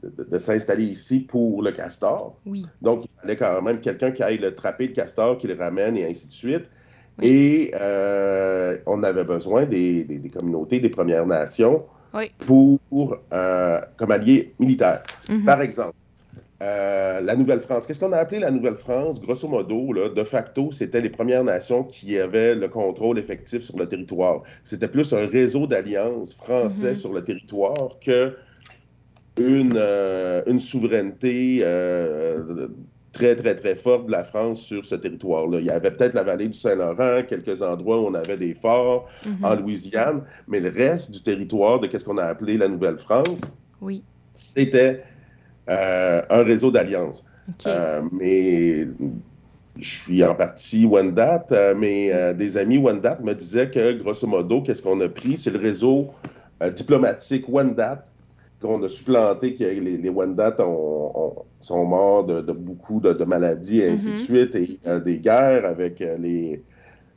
de 0.03 0.38
s'installer 0.38 0.86
ici 0.86 1.20
pour 1.20 1.62
le 1.62 1.72
castor. 1.72 2.39
Oui. 2.46 2.65
Donc, 2.82 3.03
il 3.03 3.12
fallait 3.20 3.36
quand 3.36 3.62
même 3.62 3.82
quelqu'un 3.82 4.12
qui 4.12 4.24
aille 4.24 4.38
le 4.38 4.56
trapper 4.56 4.88
le 4.88 4.94
castor, 4.94 5.38
qui 5.38 5.48
le 5.48 5.56
ramène 5.56 5.98
et 5.98 6.10
ainsi 6.10 6.27
de 6.27 6.34
suite. 6.34 6.65
Et 7.21 7.71
euh, 7.79 8.77
on 8.85 9.03
avait 9.03 9.23
besoin 9.23 9.65
des, 9.65 10.05
communautés 10.33 10.79
des 10.79 10.89
Premières 10.89 11.25
Nations 11.25 11.83
pour, 12.45 13.17
euh, 13.33 13.81
comme 13.97 14.11
alliés 14.11 14.53
militaires. 14.59 15.03
Mhm. 15.27 15.45
Par 15.45 15.61
exemple, 15.61 15.93
euh, 16.61 17.21
la 17.21 17.35
Nouvelle-France. 17.35 17.88
Qu'est-ce 17.88 17.99
qu'on 17.99 18.11
a 18.11 18.17
appelé 18.17 18.39
la 18.39 18.51
Nouvelle-France? 18.51 19.21
Grosso 19.21 19.47
modo, 19.47 19.93
là, 19.93 20.09
de 20.09 20.23
facto, 20.23 20.71
c'était 20.71 20.99
les 20.99 21.09
Premières 21.09 21.43
Nations 21.43 21.83
qui 21.83 22.17
avaient 22.17 22.53
le 22.53 22.67
contrôle 22.67 23.17
effectif 23.17 23.61
sur 23.61 23.77
le 23.77 23.88
territoire. 23.88 24.43
C'était 24.63 24.89
plus 24.89 25.13
un 25.13 25.25
réseau 25.25 25.67
d'alliances 25.67 26.33
français 26.33 26.89
mhm. 26.89 26.95
sur 26.95 27.13
le 27.13 27.23
territoire 27.23 27.89
que 28.03 28.35
une, 29.38 29.77
une 30.47 30.59
souveraineté 30.59 31.63
très, 33.12 33.36
très, 33.36 33.56
très 33.56 33.75
forte 33.75 34.08
de 34.08 34.12
la 34.12 34.24
France 34.24 34.62
sur 34.62 34.86
ce 34.86 34.96
territoire-là. 34.96 35.60
Il 35.60 35.66
y 35.66 35.70
avait 35.70 35.92
peut-être 35.92 36.13
la 36.13 36.24
vallée 36.24 36.48
du 36.48 36.58
Saint-Laurent, 36.58 37.24
quelques 37.28 37.62
endroits 37.62 38.01
où 38.01 38.06
on 38.06 38.13
avait 38.13 38.38
des 38.38 38.54
forts 38.54 39.10
mhm. 39.25 39.46
en 39.46 39.56
Louisiane, 39.56 40.24
mais 40.48 40.60
le 40.60 40.70
reste 40.70 41.12
du 41.12 41.22
territoire 41.22 41.80
de 41.80 41.98
ce 41.98 42.04
qu'on 42.04 42.18
a 42.18 42.25
appelé 42.25 42.58
la 42.58 42.68
Nouvelle-France, 42.68 43.42
oui. 43.82 44.04
c'était 44.34 45.04
euh, 45.70 46.22
un 46.30 46.44
réseau 46.44 46.72
d'alliances. 46.72 47.25
Euh, 47.66 48.04
mais 48.12 48.88
je 49.75 49.89
suis 49.89 50.24
en 50.24 50.36
partie 50.36 50.86
Wendat, 50.86 51.48
euh, 51.51 51.74
mais 51.75 52.34
des 52.36 52.58
amis 52.58 52.78
Wendat 52.78 53.18
me 53.24 53.34
disaient 53.34 53.70
que, 53.70 53.94
grosso 53.94 54.28
modo, 54.28 54.62
qu'est-ce 54.62 54.84
qu'on 54.84 55.01
a 55.01 55.10
pris? 55.10 55.38
C'est 55.38 55.51
le 55.51 55.60
réseau 55.60 56.08
diplomatique 56.75 57.46
Wendat 57.48 58.06
qu'on 58.62 58.84
a 58.84 58.89
supplanté, 58.89 59.56
que 59.56 59.63
les, 59.63 59.98
les 59.98 60.10
Wendat 60.10 60.58
sont 61.62 61.86
morts 61.86 62.25
de, 62.25 62.51
beaucoup 62.51 63.00
de, 63.00 63.24
maladies 63.24 63.80
et 63.80 63.89
ainsi 63.89 64.12
de 64.12 64.18
mm-hmm. 64.18 64.18
suite, 64.18 64.56
et 64.56 65.00
des 65.00 65.20
guerres 65.20 65.66
avec 65.66 66.01
euh, 66.01 66.18
les, 66.18 66.62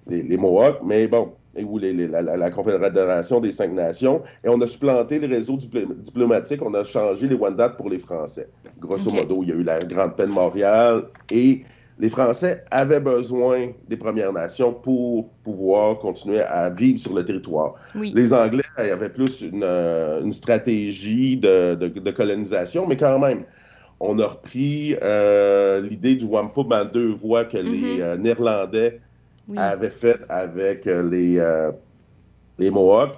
les, 0.08 0.36
Mohawks, 0.36 0.80
mais 0.84 1.06
bon, 1.06 1.32
ou 1.56 1.78
la, 1.78 2.50
Confédération 2.50 3.40
des 3.40 3.52
Cinq 3.52 3.72
Nations, 3.72 4.22
et 4.44 4.48
on 4.48 4.60
a 4.60 4.66
supplanté 4.66 5.18
les 5.18 5.26
réseaux 5.26 5.56
diplomatiques, 5.56 6.62
on 6.62 6.74
a 6.74 6.84
changé 6.84 7.26
les 7.26 7.34
Wendat 7.34 7.70
pour 7.70 7.90
les 7.90 7.98
Français. 7.98 8.48
Grosso 8.78 9.10
modo, 9.10 9.42
il 9.42 9.48
y 9.48 9.52
a 9.52 9.54
eu 9.56 9.62
la 9.62 9.80
Grande 9.80 10.16
Peine 10.16 10.30
Montréal, 10.30 11.04
et 11.30 11.62
les 12.02 12.08
Français 12.08 12.64
avaient 12.72 12.98
besoin 12.98 13.68
des 13.88 13.96
Premières 13.96 14.32
Nations 14.32 14.74
pour 14.74 15.28
pouvoir 15.44 16.00
continuer 16.00 16.40
à 16.40 16.68
vivre 16.68 16.98
sur 16.98 17.14
le 17.14 17.24
territoire. 17.24 17.74
Les 17.94 18.34
Anglais 18.34 18.64
avaient 18.76 19.08
plus 19.08 19.40
une, 19.42 19.62
euh, 19.62 20.28
stratégie 20.32 21.36
de, 21.36 22.10
colonisation, 22.10 22.88
mais 22.88 22.96
quand 22.96 23.20
même, 23.20 23.44
on 24.00 24.18
a 24.18 24.26
repris 24.26 24.96
euh, 25.00 25.80
l'idée 25.80 26.16
du 26.16 26.24
wampum 26.24 26.72
en 26.72 26.84
deux 26.84 27.12
voies 27.12 27.44
que 27.44 27.58
les 27.58 27.98
mm-hmm. 27.98 28.00
euh, 28.00 28.16
Néerlandais 28.16 29.00
avaient 29.56 29.90
fait 29.90 30.18
avec 30.28 30.86
les, 30.86 31.40
les 32.58 32.70
Mohawks 32.70 33.16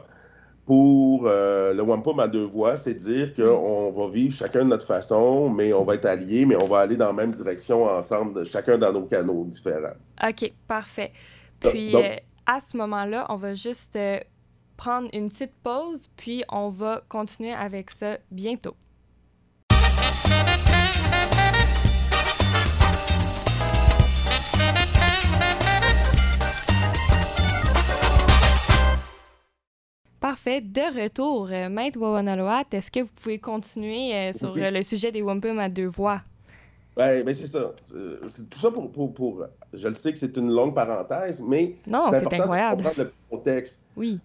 pour 0.66 1.26
euh, 1.26 1.74
le 1.74 1.82
wampum 1.82 2.20
à 2.20 2.28
deux 2.28 2.44
voies, 2.44 2.76
c'est 2.76 2.94
dire 2.94 3.34
qu'on 3.34 3.92
va 3.92 4.08
vivre 4.08 4.34
chacun 4.34 4.60
de 4.60 4.70
notre 4.70 4.86
façon, 4.86 5.50
mais 5.50 5.72
on 5.72 5.84
va 5.84 5.94
être 5.94 6.06
alliés, 6.06 6.46
mais 6.46 6.56
on 6.56 6.66
va 6.66 6.78
aller 6.78 6.96
dans 6.96 7.08
la 7.08 7.12
même 7.12 7.32
direction 7.32 7.84
ensemble, 7.84 8.44
chacun 8.46 8.78
dans 8.78 8.92
nos 8.92 9.04
canaux 9.04 9.44
différents. 9.44 9.96
OK, 10.26 10.52
parfait. 10.66 11.12
Puis, 11.60 11.94
euh, 11.94 12.16
à 12.46 12.60
ce 12.60 12.76
moment-là, 12.76 13.26
on 13.28 13.36
va 13.36 13.54
juste 13.54 13.96
euh, 13.96 14.18
prendre 14.76 15.08
une 15.12 15.28
petite 15.28 15.52
pause, 15.62 16.08
puis 16.16 16.44
on 16.50 16.70
va 16.70 17.02
continuer 17.08 17.52
avec 17.52 17.90
ça 17.90 18.18
bientôt. 18.30 18.76
Parfait. 30.34 30.60
De 30.60 31.00
retour, 31.00 31.48
euh, 31.52 31.68
Maître 31.68 32.00
Wawanaloat, 32.00 32.64
est-ce 32.72 32.90
que 32.90 32.98
vous 32.98 33.10
pouvez 33.22 33.38
continuer 33.38 34.12
euh, 34.12 34.32
sur 34.32 34.52
euh, 34.56 34.68
le 34.68 34.82
sujet 34.82 35.12
des 35.12 35.22
wampum 35.22 35.60
à 35.60 35.68
deux 35.68 35.86
voix? 35.86 36.22
Oui, 36.96 37.22
ben 37.22 37.32
c'est 37.32 37.46
ça. 37.46 37.70
C'est 38.26 38.50
tout 38.50 38.58
ça 38.58 38.72
pour, 38.72 38.90
pour, 38.90 39.44
Je 39.72 39.86
le 39.86 39.94
sais 39.94 40.12
que 40.12 40.18
c'est 40.18 40.36
une 40.36 40.52
longue 40.52 40.74
parenthèse, 40.74 41.40
mais 41.40 41.76
non, 41.86 42.02
c'est 42.10 42.34
incroyable. 42.34 42.82
De 42.82 42.88
comprendre 42.88 43.10
le 43.30 43.36
contexte 43.36 43.84
oui. 43.96 44.18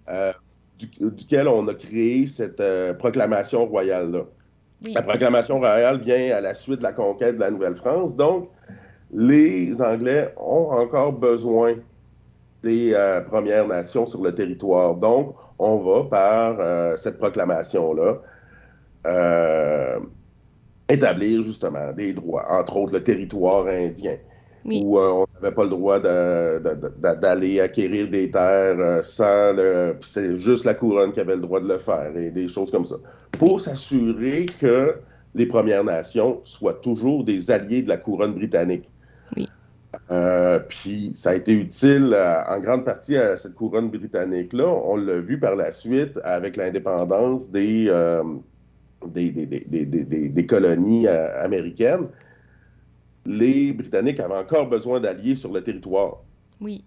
duquel 0.79 1.47
on 1.47 1.67
a 1.67 1.75
créé 1.75 2.25
cette 2.25 2.63
proclamation 2.97 3.67
royale-là. 3.67 4.23
La 4.91 5.03
proclamation 5.03 5.59
royale 5.59 6.01
vient 6.01 6.35
à 6.37 6.41
la 6.41 6.55
suite 6.55 6.79
de 6.79 6.83
la 6.83 6.93
conquête 6.93 7.35
de 7.35 7.41
la 7.41 7.51
Nouvelle-France. 7.51 8.15
Donc, 8.15 8.49
les 9.13 9.79
Anglais 9.79 10.33
ont 10.37 10.71
encore 10.71 11.13
besoin 11.13 11.75
des 12.63 12.97
Premières 13.29 13.67
Nations 13.67 14.07
sur 14.07 14.23
le 14.23 14.33
territoire. 14.33 14.95
Donc, 14.95 15.35
on 15.59 15.77
va, 15.77 16.03
par 16.05 16.57
euh, 16.59 16.95
cette 16.95 17.17
proclamation-là, 17.17 18.17
euh, 19.07 19.99
établir 20.87 21.41
justement 21.41 21.91
des 21.93 22.13
droits, 22.13 22.45
entre 22.49 22.77
autres 22.77 22.93
le 22.93 23.03
territoire 23.03 23.67
indien, 23.67 24.15
où 24.65 24.97
euh, 24.97 25.09
on 25.09 25.25
n'avait 25.35 25.53
pas 25.53 25.63
le 25.63 25.69
droit 25.69 25.99
d'aller 25.99 27.59
acquérir 27.59 28.09
des 28.09 28.31
terres 28.31 29.03
sans 29.03 29.53
le... 29.53 29.95
C'est 30.01 30.35
juste 30.35 30.65
la 30.65 30.73
couronne 30.73 31.11
qui 31.11 31.19
avait 31.19 31.35
le 31.35 31.41
droit 31.41 31.59
de 31.59 31.67
le 31.67 31.77
faire, 31.77 32.15
et 32.15 32.31
des 32.31 32.47
choses 32.47 32.71
comme 32.71 32.85
ça. 32.85 32.95
Pour 33.37 33.59
s'assurer 33.59 34.47
que 34.59 34.95
les 35.35 35.45
Premières 35.45 35.83
Nations 35.83 36.39
soient 36.43 36.73
toujours 36.73 37.23
des 37.23 37.51
alliés 37.51 37.81
de 37.81 37.89
la 37.89 37.97
couronne 37.97 38.33
britannique. 38.33 38.89
Euh, 40.11 40.28
puis 40.69 41.11
ça 41.13 41.31
a 41.31 41.35
été 41.35 41.51
utile 41.53 42.13
euh, 42.15 42.41
en 42.47 42.59
grande 42.59 42.85
partie 42.85 43.17
à 43.17 43.35
cette 43.35 43.55
couronne 43.55 43.89
britannique-là. 43.89 44.67
On 44.67 44.95
l'a 44.95 45.19
vu 45.19 45.37
par 45.39 45.55
la 45.55 45.71
suite 45.71 46.17
avec 46.23 46.55
l'indépendance 46.55 47.49
des, 47.49 47.87
euh, 47.89 48.23
des, 49.05 50.45
colonies 50.47 51.07
américaines. 51.07 52.07
Les 53.25 53.73
Britanniques 53.73 54.19
avaient 54.19 54.37
encore 54.37 54.69
besoin 54.69 54.99
d'alliés 54.99 55.35
sur 55.35 55.51
le 55.51 55.61
territoire. 55.61 56.21
Oui. 56.61 56.83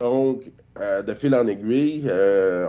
Donc, 0.00 0.50
de 0.76 1.14
fil 1.14 1.34
en 1.34 1.46
aiguille, 1.46 2.10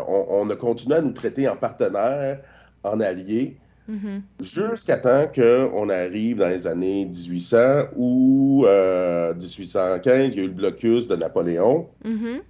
on, 0.07 0.25
on, 0.29 0.49
a 0.49 0.55
continué 0.55 0.97
à 0.97 1.01
nous 1.01 1.11
traiter 1.11 1.47
en 1.47 1.55
partenaires, 1.55 2.39
en 2.83 2.99
alliés, 2.99 3.57
Mm-hmm. 3.89 4.21
Jusqu'à 4.39 4.97
temps 4.97 5.27
qu'on 5.33 5.89
arrive 5.89 6.37
dans 6.37 6.49
les 6.49 6.65
années 6.65 7.05
1800 7.05 7.57
ou 7.95 8.65
1815, 8.65 10.33
il 10.33 10.39
y 10.39 10.41
a 10.41 10.43
eu 10.43 10.47
le 10.47 10.53
blocus 10.53 11.07
de 11.07 11.15
Napoléon. 11.15 11.87
Mm-hmm 12.03 12.41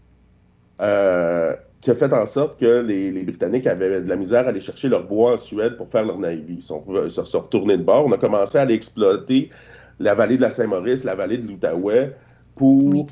qui 1.86 1.92
a 1.92 1.96
fait 1.96 2.12
en 2.14 2.26
sorte 2.26 2.60
que 2.60 2.82
les, 2.82 3.12
Britanniques 3.24 3.68
avaient 3.68 4.02
de 4.02 4.10
la 4.10 4.16
misère 4.16 4.48
à 4.48 4.50
aller 4.50 4.60
chercher 4.60 4.90
leur 4.90 5.04
bois 5.04 5.34
en 5.34 5.38
Suède 5.38 5.78
pour 5.78 5.88
faire 5.88 6.04
leur 6.04 6.18
navy. 6.18 6.56
Ils 6.56 6.62
sont, 6.64 6.84
sont 7.10 7.40
retournés 7.40 7.78
de 7.78 7.84
bord. 7.84 8.08
On 8.08 8.12
a 8.12 8.18
commencé 8.18 8.58
à 8.58 8.62
aller 8.62 8.74
exploiter 8.74 9.52
la 10.00 10.16
vallée 10.16 10.38
de 10.38 10.42
la 10.42 10.50
Saint-Maurice, 10.50 11.04
la 11.04 11.14
vallée 11.14 11.38
de 11.38 11.48
l'Outaouais 11.48 12.16
pour 12.56 13.06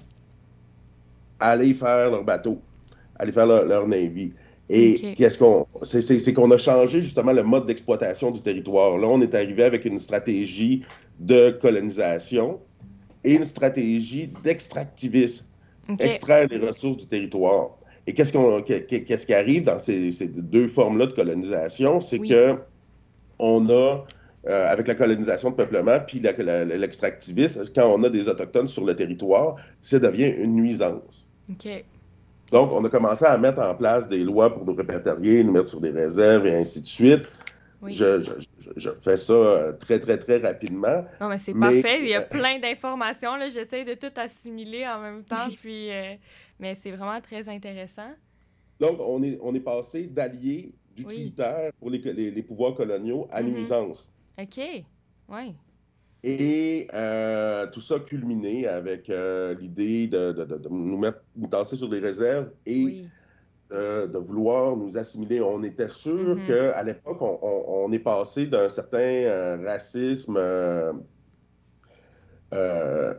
aller 1.39 1.75
faire 1.75 2.09
leur 2.09 2.23
bateau, 2.23 2.59
aller 3.19 3.31
faire 3.31 3.45
leur, 3.45 3.87
navy. 3.87 4.33
Et 4.75 5.13
qu'est-ce 5.15 5.37
qu'on. 5.37 5.67
C'est 5.83 6.33
qu'on 6.33 6.49
a 6.49 6.57
changé 6.57 7.01
justement 7.01 7.31
le 7.31 7.43
mode 7.43 7.67
d'exploitation 7.67 8.31
du 8.31 8.41
territoire. 8.41 8.97
Là, 8.97 9.07
on 9.07 9.21
est 9.21 9.35
arrivé 9.35 9.63
avec 9.63 9.85
une 9.85 9.99
stratégie 9.99 10.81
de 11.19 11.51
colonisation 11.61 12.59
et 13.23 13.35
une 13.35 13.43
stratégie 13.43 14.31
d'extractivisme. 14.43 15.45
Extraire 15.99 16.47
les 16.49 16.57
ressources 16.57 16.97
du 16.97 17.05
territoire. 17.05 17.69
Et 18.07 18.13
qu'est-ce, 18.13 18.33
qu'on, 18.33 18.61
qu'est-ce 18.61 19.25
qui 19.25 19.33
arrive 19.33 19.63
dans 19.63 19.79
ces, 19.79 20.09
deux 20.27 20.67
formes-là 20.67 21.05
de 21.05 21.13
colonisation? 21.13 22.01
C'est 22.01 22.19
que 22.19 22.55
on 23.39 23.69
a, 23.69 24.05
euh, 24.47 24.67
avec 24.67 24.87
la 24.87 24.95
colonisation 24.95 25.51
de 25.51 25.55
peuplement 25.55 25.99
puis 26.05 26.19
l'extractivisme, 26.19 27.63
quand 27.75 27.87
on 27.93 28.03
a 28.03 28.09
des 28.09 28.27
Autochtones 28.27 28.67
sur 28.67 28.85
le 28.85 28.95
territoire, 28.95 29.55
ça 29.81 29.99
devient 29.99 30.33
une 30.37 30.55
nuisance. 30.55 31.27
Donc, 32.53 32.71
on 32.71 32.85
a 32.85 32.89
commencé 32.89 33.25
à 33.25 33.35
mettre 33.35 33.59
en 33.61 33.73
place 33.73 34.07
des 34.07 34.23
lois 34.23 34.53
pour 34.53 34.63
nous 34.63 34.75
répertorier, 34.75 35.43
nous 35.43 35.51
mettre 35.51 35.69
sur 35.69 35.81
des 35.81 35.89
réserves 35.89 36.45
et 36.45 36.55
ainsi 36.55 36.81
de 36.81 36.85
suite. 36.85 37.23
Je, 37.87 38.21
je, 38.77 38.89
fais 39.01 39.17
ça 39.17 39.33
euh, 39.33 39.73
très, 39.73 39.99
très, 39.99 40.19
très 40.19 40.37
rapidement. 40.37 41.03
Non, 41.19 41.29
mais 41.29 41.39
c'est 41.39 41.55
parfait. 41.55 42.01
Il 42.01 42.09
y 42.09 42.13
a 42.13 42.21
plein 42.21 42.59
d'informations. 42.59 43.31
J'essaie 43.51 43.83
de 43.83 43.95
tout 43.95 44.13
assimiler 44.17 44.85
en 44.87 45.01
même 45.01 45.23
temps. 45.23 45.49
Puis, 45.61 45.89
euh, 45.89 46.13
mais 46.59 46.75
c'est 46.75 46.91
vraiment 46.91 47.19
très 47.21 47.49
intéressant. 47.49 48.11
Donc, 48.79 48.99
on 48.99 49.23
est, 49.23 49.39
on 49.41 49.55
est 49.55 49.59
passé 49.59 50.03
d'alliés, 50.03 50.75
d'utilitaires 50.95 51.71
pour 51.79 51.89
les, 51.89 51.97
les, 51.97 52.43
pouvoirs 52.43 52.75
coloniaux 52.75 53.27
à 53.31 53.41
mm 53.41 53.63
OK. 54.39 54.59
Oui. 55.29 55.55
Et 56.23 56.87
euh, 56.93 57.67
tout 57.67 57.81
ça 57.81 57.99
culminé 57.99 58.67
avec 58.67 59.09
l'idée 59.59 60.07
de, 60.07 60.31
de, 60.31 60.45
de, 60.45 60.69
nous 60.69 60.97
mettre, 60.97 61.21
nous 61.35 61.47
tasser 61.47 61.75
sur 61.75 61.89
des 61.89 61.99
réserves 61.99 62.49
et 62.65 63.05
de 63.73 64.17
vouloir 64.17 64.75
nous 64.75 64.97
assimiler. 64.97 65.41
On 65.41 65.63
était 65.63 65.87
sûr 65.87 66.35
mm-hmm. 66.35 66.47
qu'à 66.47 66.83
l'époque, 66.83 67.17
on, 67.21 67.91
est 67.91 67.99
passé 67.99 68.45
d'un 68.45 68.69
certain 68.69 68.97
euh, 68.97 69.57
racisme 69.65 70.35
euh, 70.37 70.93
euh, 72.53 73.13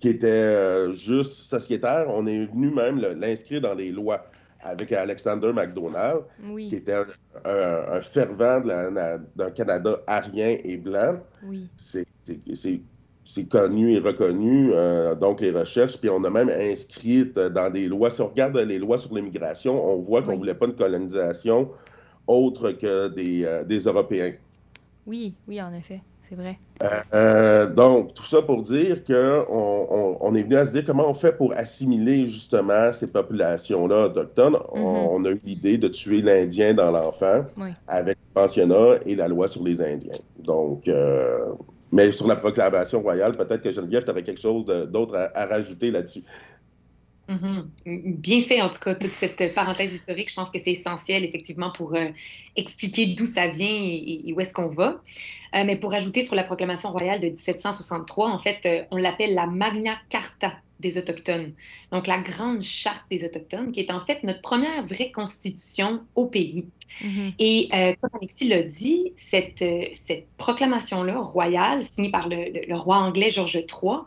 qui 0.00 0.08
était 0.08 0.92
juste 0.94 1.32
sociétaire. 1.32 2.06
On 2.08 2.26
est 2.26 2.46
venu 2.46 2.70
même 2.70 2.98
l'inscrire 2.98 3.60
dans 3.60 3.74
les 3.74 3.90
lois 3.90 4.20
avec 4.60 4.92
Alexander 4.92 5.52
McDonald, 5.52 6.22
qui 6.58 6.74
était 6.74 7.04
un, 7.44 8.00
fervent 8.00 8.60
d'un 8.60 9.50
Canada 9.50 10.00
arien 10.06 10.56
et 10.64 10.76
blanc. 10.76 11.20
Oui. 11.44 11.68
C'est 11.76 12.07
c'est 13.28 13.44
connu 13.44 13.92
et 13.92 13.98
reconnu, 13.98 14.70
euh, 14.72 15.14
donc 15.14 15.42
les 15.42 15.50
recherches, 15.50 15.98
puis 15.98 16.08
on 16.08 16.24
a 16.24 16.30
même 16.30 16.48
inscrit 16.48 17.26
dans 17.26 17.70
des 17.70 17.86
lois, 17.86 18.08
si 18.08 18.22
on 18.22 18.28
regarde 18.28 18.56
les 18.56 18.78
lois 18.78 18.96
sur 18.96 19.14
l'immigration, 19.14 19.86
on 19.86 19.98
voit 19.98 20.22
qu'on 20.22 20.32
ne 20.32 20.38
voulait 20.38 20.54
pas 20.54 20.64
une 20.64 20.74
colonisation 20.74 21.68
autre 22.26 22.72
que 22.72 23.08
des, 23.08 23.44
euh, 23.44 23.64
des, 23.64 23.80
Européens. 23.80 24.32
Oui, 25.06 25.34
oui, 25.46 25.60
en 25.60 25.74
effet, 25.74 26.00
c'est 26.26 26.36
vrai. 26.36 26.58
Euh, 27.12 27.66
donc, 27.66 28.14
tout 28.14 28.22
ça 28.22 28.40
pour 28.40 28.62
dire 28.62 29.04
qu'on 29.04 30.16
on, 30.20 30.34
est 30.34 30.42
venu 30.42 30.56
à 30.56 30.64
se 30.64 30.72
dire 30.72 30.86
comment 30.86 31.10
on 31.10 31.14
fait 31.14 31.32
pour 31.32 31.52
assimiler 31.52 32.26
justement 32.26 32.92
ces 32.92 33.12
populations-là 33.12 34.06
autochtones. 34.06 34.56
on, 34.72 34.80
on, 35.12 35.24
a 35.26 35.30
eu 35.30 35.40
l'idée 35.44 35.76
de 35.76 35.88
tuer 35.88 36.22
l'Indien 36.22 36.72
dans 36.72 36.90
l'enfant 36.90 37.44
avec 37.86 38.16
le 38.16 38.40
pensionnat 38.40 39.00
et 39.04 39.14
la 39.14 39.28
loi 39.28 39.48
sur 39.48 39.64
les 39.64 39.82
Indiens. 39.82 40.18
Donc, 40.42 40.88
mais 41.92 42.12
sur 42.12 42.26
la 42.26 42.36
proclamation 42.36 43.00
royale, 43.00 43.36
peut-être 43.36 43.62
que 43.62 43.70
Geneviève, 43.70 44.04
tu 44.04 44.10
avais 44.10 44.22
quelque 44.22 44.40
chose 44.40 44.66
d'autre 44.66 45.30
à, 45.34 45.46
rajouter 45.46 45.90
là-dessus. 45.90 46.22
Mm-hmm. 47.28 48.16
Bien 48.16 48.42
fait, 48.42 48.62
en 48.62 48.70
tout 48.70 48.78
cas, 48.78 48.94
toute 48.94 49.10
cette 49.10 49.54
parenthèse 49.54 49.94
historique. 49.94 50.30
Je 50.30 50.34
pense 50.34 50.50
que 50.50 50.58
c'est 50.58 50.72
essentiel, 50.72 51.24
effectivement, 51.24 51.70
pour 51.70 51.94
euh, 51.94 52.06
expliquer 52.56 53.06
d'où 53.06 53.26
ça 53.26 53.48
vient 53.48 53.68
et, 53.68 54.32
où 54.34 54.40
est-ce 54.40 54.54
qu'on 54.54 54.68
va. 54.68 55.02
Euh, 55.54 55.64
mais 55.64 55.76
pour 55.76 55.92
ajouter 55.92 56.24
sur 56.24 56.34
la 56.34 56.44
proclamation 56.44 56.90
royale 56.90 57.20
de 57.20 57.26
1763, 57.26 58.30
en 58.30 58.38
fait, 58.38 58.58
euh, 58.64 58.84
on 58.90 58.96
l'appelle 58.96 59.34
la 59.34 59.46
Magna 59.46 59.94
Carta 60.08 60.54
des 60.80 60.98
Autochtones. 60.98 61.52
Donc, 61.92 62.06
la 62.06 62.18
grande 62.18 62.62
charte 62.62 63.04
des 63.10 63.24
Autochtones, 63.24 63.72
qui 63.72 63.80
est 63.80 63.90
en 63.90 64.04
fait 64.04 64.22
notre 64.22 64.40
première 64.40 64.84
vraie 64.84 65.10
constitution 65.10 66.00
au 66.14 66.26
pays. 66.26 66.66
Mm-hmm. 67.02 67.34
Et 67.38 67.68
euh, 67.72 67.94
comme 68.00 68.10
Alexis 68.14 68.48
l'a 68.48 68.62
dit, 68.62 69.12
cette, 69.16 69.62
euh, 69.62 69.86
cette 69.92 70.26
proclamation-là, 70.36 71.18
royale, 71.18 71.82
signée 71.82 72.10
par 72.10 72.28
le, 72.28 72.74
roi 72.74 72.96
anglais 72.96 73.30
George 73.30 73.56
III, 73.56 73.98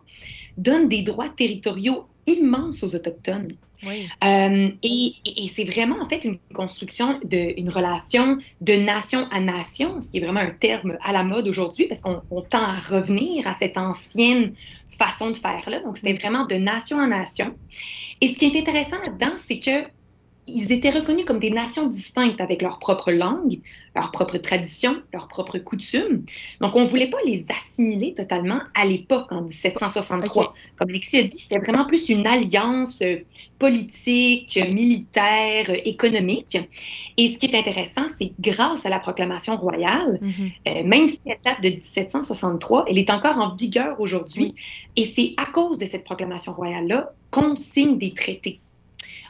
donne 0.57 0.89
des 0.89 1.01
droits 1.01 1.29
territoriaux 1.29 2.05
immenses 2.27 2.83
aux 2.83 2.95
Autochtones. 2.95 3.49
Euh, 3.83 4.69
et, 4.83 5.13
c'est 5.47 5.63
vraiment 5.63 6.01
en 6.01 6.07
fait 6.07 6.23
une 6.23 6.37
construction 6.53 7.19
d'une 7.23 7.69
relation 7.69 8.37
de 8.61 8.73
nation 8.73 9.27
à 9.31 9.39
nation, 9.39 10.01
ce 10.01 10.11
qui 10.11 10.17
est 10.17 10.21
vraiment 10.21 10.39
un 10.39 10.51
terme 10.51 10.97
à 11.01 11.11
la 11.11 11.23
mode 11.23 11.47
aujourd'hui 11.47 11.87
parce 11.87 12.01
qu'on 12.01 12.41
tend 12.41 12.63
à 12.63 12.77
revenir 12.77 13.47
à 13.47 13.53
cette 13.53 13.77
ancienne 13.77 14.53
façon 14.97 15.31
de 15.31 15.37
faire-là. 15.37 15.81
Donc, 15.81 15.97
c'était 15.97 16.13
vraiment 16.13 16.45
de 16.45 16.55
nation 16.55 16.99
à 16.99 17.07
nation. 17.07 17.55
Et 18.21 18.27
ce 18.27 18.37
qui 18.37 18.45
est 18.45 18.59
intéressant 18.59 18.97
là-dedans, 18.99 19.33
c'est 19.37 19.59
que 19.59 19.83
ils 20.47 20.71
étaient 20.71 20.89
reconnus 20.89 21.25
comme 21.25 21.39
des 21.39 21.51
nations 21.51 21.87
distinctes 21.87 22.41
avec 22.41 22.61
leur 22.61 22.79
propre 22.79 23.11
langue, 23.11 23.59
leur 23.95 24.11
propre 24.11 24.37
tradition, 24.37 25.01
leurs 25.13 25.27
propres 25.27 25.59
coutumes. 25.59 26.25
Donc, 26.59 26.75
on 26.75 26.81
ne 26.81 26.87
voulait 26.87 27.09
pas 27.09 27.19
les 27.25 27.45
assimiler 27.49 28.13
totalement 28.13 28.59
à 28.73 28.85
l'époque, 28.85 29.27
en 29.31 29.43
1763. 29.43 30.53
Comme 30.77 30.89
Lexi 30.89 31.17
a 31.17 31.23
dit, 31.23 31.37
c'était 31.37 31.59
vraiment 31.59 31.85
plus 31.85 32.09
une 32.09 32.25
alliance 32.25 32.99
euh, 33.01 33.17
politique, 33.59 34.59
militaire, 34.69 35.69
économique. 35.85 36.57
Et 37.17 37.27
ce 37.27 37.37
qui 37.37 37.45
est 37.45 37.57
intéressant, 37.57 38.07
c'est 38.07 38.33
grâce 38.39 38.85
à 38.85 38.89
la 38.89 38.99
proclamation 38.99 39.57
royale, 39.57 40.19
mm-hmm. 40.21 40.51
euh, 40.67 40.83
même 40.83 41.07
si 41.07 41.19
elle 41.25 41.37
date 41.45 41.61
de 41.61 41.69
1763, 41.69 42.85
elle 42.87 42.97
est 42.97 43.11
encore 43.11 43.37
en 43.37 43.55
vigueur 43.55 43.99
aujourd'hui. 43.99 44.55
Et 44.95 45.03
c'est 45.03 45.33
à 45.37 45.45
cause 45.45 45.77
de 45.77 45.85
cette 45.85 46.03
proclamation 46.03 46.53
royale-là 46.53 47.13
qu'on 47.29 47.55
signe 47.55 47.97
des 47.97 48.13
traités. 48.13 48.59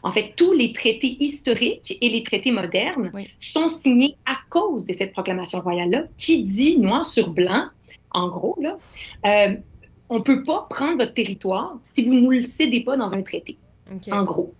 En 0.03 0.11
fait, 0.11 0.33
tous 0.35 0.53
les 0.53 0.71
traités 0.71 1.15
historiques 1.19 1.97
et 2.01 2.09
les 2.09 2.23
traités 2.23 2.51
modernes 2.51 3.11
sont 3.37 3.67
signés 3.67 4.15
à 4.25 4.37
cause 4.49 4.85
de 4.85 4.93
cette 4.93 5.13
proclamation 5.13 5.59
royale-là 5.59 6.05
qui 6.17 6.43
dit 6.43 6.79
noir 6.79 7.05
sur 7.05 7.29
blanc, 7.29 7.67
en 8.11 8.29
gros, 8.29 8.57
là, 8.59 8.77
euh, 9.25 9.55
on 10.09 10.19
ne 10.19 10.23
peut 10.23 10.43
pas 10.43 10.67
prendre 10.69 10.97
votre 10.97 11.13
territoire 11.13 11.77
si 11.83 12.03
vous 12.03 12.15
ne 12.15 12.19
nous 12.19 12.31
le 12.31 12.41
cédez 12.41 12.81
pas 12.81 12.97
dans 12.97 13.13
un 13.13 13.21
traité, 13.21 13.57
en 14.11 14.23
gros. 14.23 14.53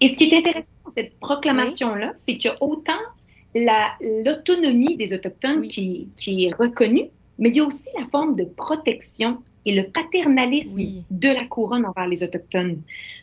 Et 0.00 0.08
ce 0.08 0.16
qui 0.16 0.24
est 0.24 0.36
intéressant 0.36 0.68
dans 0.84 0.90
cette 0.90 1.18
proclamation-là, 1.18 2.12
c'est 2.14 2.36
que 2.36 2.48
autant 2.60 2.92
l'autonomie 3.54 4.96
des 4.96 5.14
Autochtones 5.14 5.66
qui, 5.66 6.08
qui, 6.16 6.44
est 6.44 6.54
reconnue, 6.54 7.08
mais 7.38 7.48
il 7.48 7.56
y 7.56 7.60
a 7.60 7.64
aussi 7.64 7.88
la 7.98 8.06
forme 8.06 8.36
de 8.36 8.44
protection 8.44 9.42
et 9.66 9.74
le 9.74 9.88
paternalisme 9.88 10.80
de 11.10 11.28
la 11.28 11.44
couronne 11.44 11.84
envers 11.84 12.06
les 12.06 12.22
Autochtones. 12.22 12.80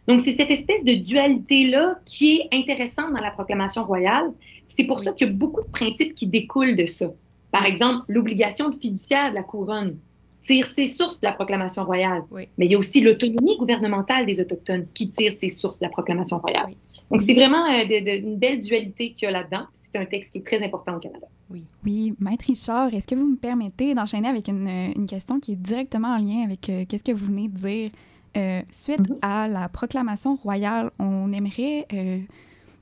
Donc, 0.07 0.19
c'est 0.21 0.33
cette 0.33 0.51
espèce 0.51 0.83
de 0.83 0.93
dualité-là 0.93 1.99
qui 2.05 2.37
est 2.37 2.49
intéressante 2.51 3.13
dans 3.15 3.23
la 3.23 3.31
proclamation 3.31 3.85
royale. 3.85 4.31
C'est 4.67 4.83
pour 4.83 4.99
ça 4.99 5.13
qu'il 5.13 5.27
y 5.27 5.29
a 5.29 5.33
beaucoup 5.33 5.61
de 5.61 5.69
principes 5.69 6.13
qui 6.13 6.27
découlent 6.27 6.75
de 6.75 6.85
ça. 6.85 7.07
Par 7.51 7.65
exemple, 7.65 8.03
l'obligation 8.09 8.69
de 8.69 8.75
fiduciaire 8.75 9.29
de 9.29 9.35
la 9.35 9.43
couronne 9.43 9.97
tire 10.41 10.67
ses 10.67 10.87
sources 10.87 11.21
de 11.21 11.25
la 11.25 11.33
proclamation 11.33 11.85
royale. 11.85 12.23
Mais 12.57 12.65
il 12.65 12.71
y 12.71 12.75
a 12.75 12.77
aussi 12.77 12.99
l'autonomie 12.99 13.55
gouvernementale 13.57 14.25
des 14.25 14.41
Autochtones 14.41 14.87
qui 14.93 15.09
tire 15.09 15.31
ses 15.31 15.49
sources 15.49 15.79
de 15.79 15.85
la 15.85 15.89
proclamation 15.89 16.39
royale. 16.39 16.73
Donc, 17.09 17.21
c'est 17.21 17.33
vraiment 17.33 17.65
euh, 17.67 17.85
une 17.87 18.37
belle 18.37 18.59
dualité 18.59 19.13
qu'il 19.13 19.27
y 19.27 19.29
a 19.29 19.31
là-dedans. 19.31 19.65
C'est 19.71 19.95
un 19.95 20.05
texte 20.05 20.33
qui 20.33 20.39
est 20.39 20.45
très 20.45 20.63
important 20.63 20.97
au 20.97 20.99
Canada. 20.99 21.27
Oui. 21.53 21.65
Oui, 21.85 22.15
Maître 22.19 22.45
Richard, 22.47 22.93
est-ce 22.93 23.05
que 23.05 23.15
vous 23.15 23.27
me 23.27 23.35
permettez 23.35 23.93
d'enchaîner 23.93 24.27
avec 24.27 24.47
une, 24.47 24.67
une, 24.67 25.05
question 25.05 25.39
qui 25.39 25.51
est 25.51 25.55
directement 25.55 26.09
en 26.09 26.17
lien 26.17 26.43
avec 26.43 26.67
euh, 26.69 26.85
qu'est-ce 26.89 27.03
que 27.03 27.11
vous 27.11 27.27
venez 27.27 27.47
de 27.47 27.57
dire? 27.57 27.91
Euh, 28.35 28.61
suite 28.71 29.01
mm-hmm. 29.01 29.19
à 29.21 29.47
la 29.47 29.69
proclamation 29.69 30.35
royale, 30.35 30.89
on 30.97 31.31
aimerait 31.31 31.85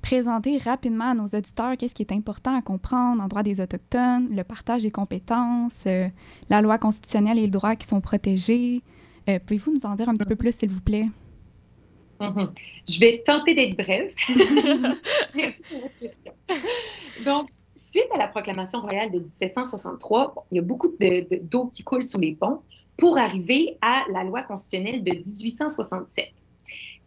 présenter 0.01 0.57
rapidement 0.57 1.11
à 1.11 1.13
nos 1.13 1.25
auditeurs 1.25 1.75
qu'est-ce 1.77 1.93
qui 1.93 2.03
est 2.03 2.13
important 2.13 2.57
à 2.57 2.61
comprendre 2.61 3.21
en 3.21 3.27
droit 3.27 3.43
des 3.43 3.59
Autochtones, 3.59 4.33
le 4.33 4.43
partage 4.45 4.83
des 4.83 4.91
compétences, 4.91 5.85
la 6.49 6.61
loi 6.61 6.77
constitutionnelle 6.77 7.37
et 7.37 7.41
les 7.41 7.47
droits 7.49 7.75
qui 7.75 7.85
sont 7.85 7.99
protégés. 7.99 8.81
Pouvez-vous 9.25 9.73
nous 9.73 9.85
en 9.85 9.95
dire 9.95 10.07
un 10.07 10.13
petit 10.13 10.25
peu 10.25 10.37
plus, 10.37 10.55
s'il 10.55 10.69
vous 10.69 10.79
plaît? 10.79 11.09
Mhm. 12.21 12.53
Je 12.87 12.99
vais 12.99 13.21
tenter 13.25 13.53
d'être 13.53 13.75
brève. 13.75 14.13
Merci 15.35 15.63
pour 15.69 15.81
votre 15.81 15.97
question. 15.97 16.33
Donc, 17.25 17.49
suite 17.91 18.07
à 18.13 18.17
la 18.17 18.29
proclamation 18.29 18.79
royale 18.79 19.11
de 19.11 19.19
1763, 19.19 20.45
il 20.51 20.55
y 20.55 20.59
a 20.59 20.61
beaucoup 20.61 20.95
d'eau 21.41 21.67
qui 21.67 21.83
coule 21.83 22.03
sous 22.03 22.19
les 22.19 22.33
ponts 22.33 22.61
pour 22.95 23.17
arriver 23.17 23.77
à 23.81 24.05
la 24.09 24.23
loi 24.23 24.43
constitutionnelle 24.43 25.03
de 25.03 25.11
1867. 25.11 26.29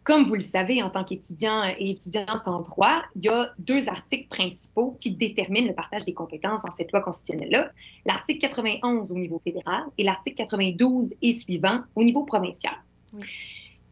Comme 0.03 0.27
vous 0.27 0.35
le 0.35 0.41
savez, 0.41 0.83
en 0.83 0.91
tant 0.91 1.03
qu'étudiant 1.03 1.63
et 1.63 1.89
étudiante 1.89 2.43
en 2.45 2.61
droit, 2.61 3.01
il 3.15 3.23
y 3.23 3.29
a 3.29 3.51
deux 3.57 3.89
articles 3.89 4.27
principaux 4.27 4.95
qui 4.99 5.15
déterminent 5.15 5.67
le 5.67 5.73
partage 5.73 6.05
des 6.05 6.13
compétences 6.13 6.61
dans 6.61 6.69
cette 6.69 6.91
loi 6.91 7.01
constitutionnelle-là. 7.01 7.71
L'article 8.05 8.41
91 8.41 9.11
au 9.11 9.15
niveau 9.15 9.41
fédéral 9.43 9.85
et 9.97 10.03
l'article 10.03 10.35
92 10.35 11.15
et 11.23 11.31
suivant 11.31 11.79
au 11.95 12.03
niveau 12.03 12.21
provincial. 12.21 12.75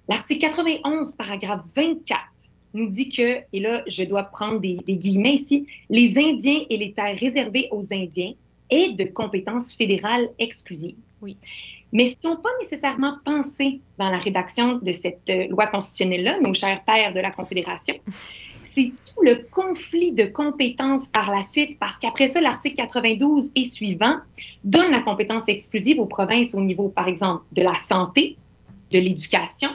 L'article 0.07 0.41
91, 0.41 1.13
paragraphe 1.13 1.61
24, 1.75 2.19
nous 2.73 2.87
dit 2.87 3.09
que, 3.09 3.39
et 3.53 3.59
là, 3.59 3.83
je 3.87 4.03
dois 4.03 4.23
prendre 4.23 4.59
des, 4.59 4.75
des, 4.75 4.97
guillemets 4.97 5.35
ici, 5.35 5.67
les 5.89 6.17
Indiens 6.17 6.61
et 6.69 6.77
les 6.77 6.93
terres 6.93 7.17
réservées 7.17 7.67
aux 7.71 7.93
Indiens 7.93 8.33
est 8.69 8.93
de 8.93 9.05
compétences 9.05 9.73
fédérales 9.73 10.29
exclusives. 10.39 10.95
Oui 11.21 11.37
mais 11.93 12.07
ce 12.07 12.27
n'ont 12.27 12.37
pas 12.37 12.49
nécessairement 12.59 13.17
pensé 13.23 13.79
dans 13.99 14.09
la 14.09 14.17
rédaction 14.17 14.77
de 14.77 14.91
cette 14.91 15.29
euh, 15.29 15.47
loi 15.47 15.67
constitutionnelle-là, 15.67 16.39
nos 16.41 16.53
chers 16.53 16.83
pères 16.83 17.13
de 17.13 17.19
la 17.19 17.31
Confédération. 17.31 17.95
C'est 18.63 18.91
tout 19.05 19.21
le 19.21 19.35
conflit 19.51 20.11
de 20.11 20.25
compétences 20.25 21.05
par 21.05 21.33
la 21.33 21.43
suite, 21.43 21.77
parce 21.77 21.97
qu'après 21.97 22.25
ça, 22.25 22.41
l'article 22.41 22.75
92 22.77 23.51
et 23.55 23.69
suivant 23.69 24.17
donne 24.63 24.89
la 24.89 25.01
compétence 25.01 25.47
exclusive 25.47 25.99
aux 25.99 26.07
provinces 26.07 26.55
au 26.55 26.61
niveau, 26.61 26.89
par 26.89 27.07
exemple, 27.07 27.43
de 27.51 27.61
la 27.61 27.75
santé, 27.75 28.35
de 28.89 28.97
l'éducation, 28.97 29.69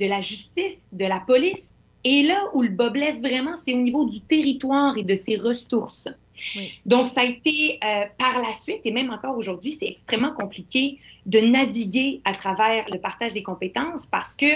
de 0.00 0.06
la 0.06 0.20
justice, 0.20 0.88
de 0.90 1.04
la 1.04 1.20
police. 1.20 1.71
Et 2.04 2.22
là 2.22 2.44
où 2.52 2.62
le 2.62 2.68
bas 2.68 2.90
blesse 2.90 3.20
vraiment, 3.20 3.54
c'est 3.56 3.74
au 3.74 3.78
niveau 3.78 4.04
du 4.04 4.20
territoire 4.20 4.96
et 4.98 5.02
de 5.02 5.14
ses 5.14 5.36
ressources. 5.36 6.08
Donc, 6.86 7.08
ça 7.08 7.20
a 7.20 7.24
été 7.24 7.78
euh, 7.84 8.04
par 8.18 8.40
la 8.40 8.52
suite, 8.54 8.80
et 8.84 8.90
même 8.90 9.10
encore 9.10 9.36
aujourd'hui, 9.36 9.72
c'est 9.72 9.86
extrêmement 9.86 10.32
compliqué 10.32 10.98
de 11.26 11.38
naviguer 11.40 12.20
à 12.24 12.32
travers 12.32 12.86
le 12.90 12.98
partage 12.98 13.34
des 13.34 13.42
compétences 13.42 14.06
parce 14.06 14.34
que 14.34 14.46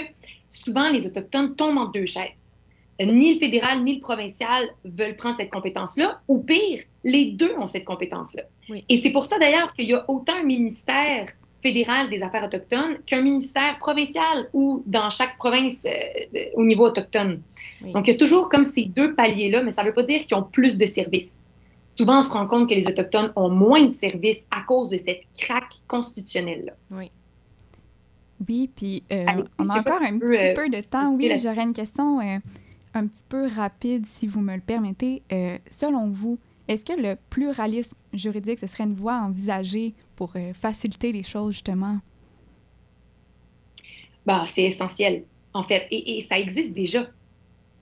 souvent, 0.49 0.89
les 0.89 1.05
Autochtones 1.05 1.55
tombent 1.55 1.77
en 1.77 1.85
deux 1.85 2.05
chaises. 2.05 2.57
Ni 2.99 3.35
le 3.35 3.39
fédéral 3.39 3.83
ni 3.83 3.95
le 3.95 3.99
provincial 3.99 4.67
veulent 4.83 5.15
prendre 5.15 5.37
cette 5.37 5.51
compétence-là, 5.51 6.19
ou 6.27 6.39
pire, 6.39 6.81
les 7.03 7.25
deux 7.25 7.53
ont 7.57 7.67
cette 7.67 7.85
compétence-là. 7.85 8.43
Et 8.89 8.97
c'est 8.97 9.11
pour 9.11 9.25
ça 9.25 9.37
d'ailleurs 9.37 9.71
qu'il 9.73 9.85
y 9.85 9.93
a 9.93 10.03
autant 10.09 10.35
un 10.35 10.43
ministère 10.43 11.27
fédéral 11.67 12.09
des 12.09 12.21
affaires 12.21 12.45
autochtones 12.45 12.97
qu'un 13.05 13.21
ministère 13.21 13.77
provincial 13.79 14.49
ou 14.53 14.83
dans 14.85 15.09
chaque 15.09 15.37
province 15.37 15.85
euh, 15.85 16.39
au 16.55 16.65
niveau 16.65 16.85
autochtone. 16.85 17.41
Donc, 17.93 18.07
il 18.07 18.11
y 18.11 18.15
a 18.15 18.17
toujours 18.17 18.49
comme 18.49 18.63
ces 18.63 18.85
deux 18.85 19.15
paliers-là, 19.15 19.63
mais 19.63 19.71
ça 19.71 19.81
ne 19.83 19.87
veut 19.87 19.93
pas 19.93 20.03
dire 20.03 20.25
qu'ils 20.25 20.37
ont 20.37 20.43
plus 20.43 20.77
de 20.77 20.85
services 20.85 21.37
souvent 21.97 22.19
on 22.19 22.21
se 22.21 22.31
rend 22.31 22.47
compte 22.47 22.69
que 22.69 22.75
les 22.75 22.87
Autochtones 22.87 23.31
ont 23.35 23.49
moins 23.49 23.85
de 23.85 23.91
services 23.91 24.47
à 24.51 24.61
cause 24.61 24.89
de 24.89 24.97
cette 24.97 25.21
craque 25.37 25.73
constitutionnelle-là. 25.87 26.73
Oui. 26.91 27.11
Oui, 28.47 28.69
puis 28.75 29.03
euh, 29.11 29.25
on 29.57 29.69
a 29.69 29.79
encore 29.79 30.01
un 30.03 30.19
petit 30.19 30.37
euh, 30.37 30.53
peu 30.53 30.69
de 30.69 30.81
temps. 30.81 31.15
Oui, 31.15 31.31
j'aurais 31.41 31.63
une 31.63 31.73
question 31.73 32.19
euh, 32.19 32.37
un 32.93 33.07
petit 33.07 33.23
peu 33.27 33.47
rapide, 33.47 34.05
si 34.05 34.27
vous 34.27 34.41
me 34.41 34.53
le 34.53 34.61
permettez. 34.61 35.23
selon 35.71 36.07
vous, 36.07 36.37
est-ce 36.67 36.85
que 36.85 36.93
le 36.93 37.17
pluralisme 37.29 37.95
juridique, 38.13 38.59
ce 38.59 38.67
serait 38.67 38.83
une 38.83 38.93
voie 38.93 39.19
envisagée 39.19 39.93
pour 40.15 40.33
faciliter 40.53 41.11
les 41.11 41.23
choses, 41.23 41.53
justement? 41.53 41.99
Bah, 44.25 44.43
c'est 44.47 44.63
essentiel, 44.63 45.23
en 45.53 45.63
fait. 45.63 45.87
et, 45.91 46.21
ça 46.21 46.37
existe 46.37 46.73
déjà. 46.73 47.07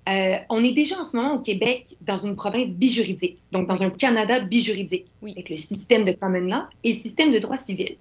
Euh, 0.07 0.37
on 0.49 0.63
est 0.63 0.73
déjà 0.73 0.99
en 0.99 1.05
ce 1.05 1.17
moment 1.17 1.33
au 1.35 1.39
Québec 1.39 1.97
dans 2.01 2.17
une 2.17 2.35
province 2.35 2.69
bijuridique, 2.69 3.39
donc 3.51 3.67
dans 3.67 3.81
un 3.81 3.89
Canada 3.89 4.39
bijuridique, 4.39 5.07
avec 5.23 5.49
le 5.49 5.57
système 5.57 6.03
de 6.03 6.11
common 6.11 6.41
law 6.41 6.61
et 6.83 6.91
le 6.91 6.97
système 6.97 7.31
de 7.31 7.39
droit 7.39 7.57
civil. 7.57 7.97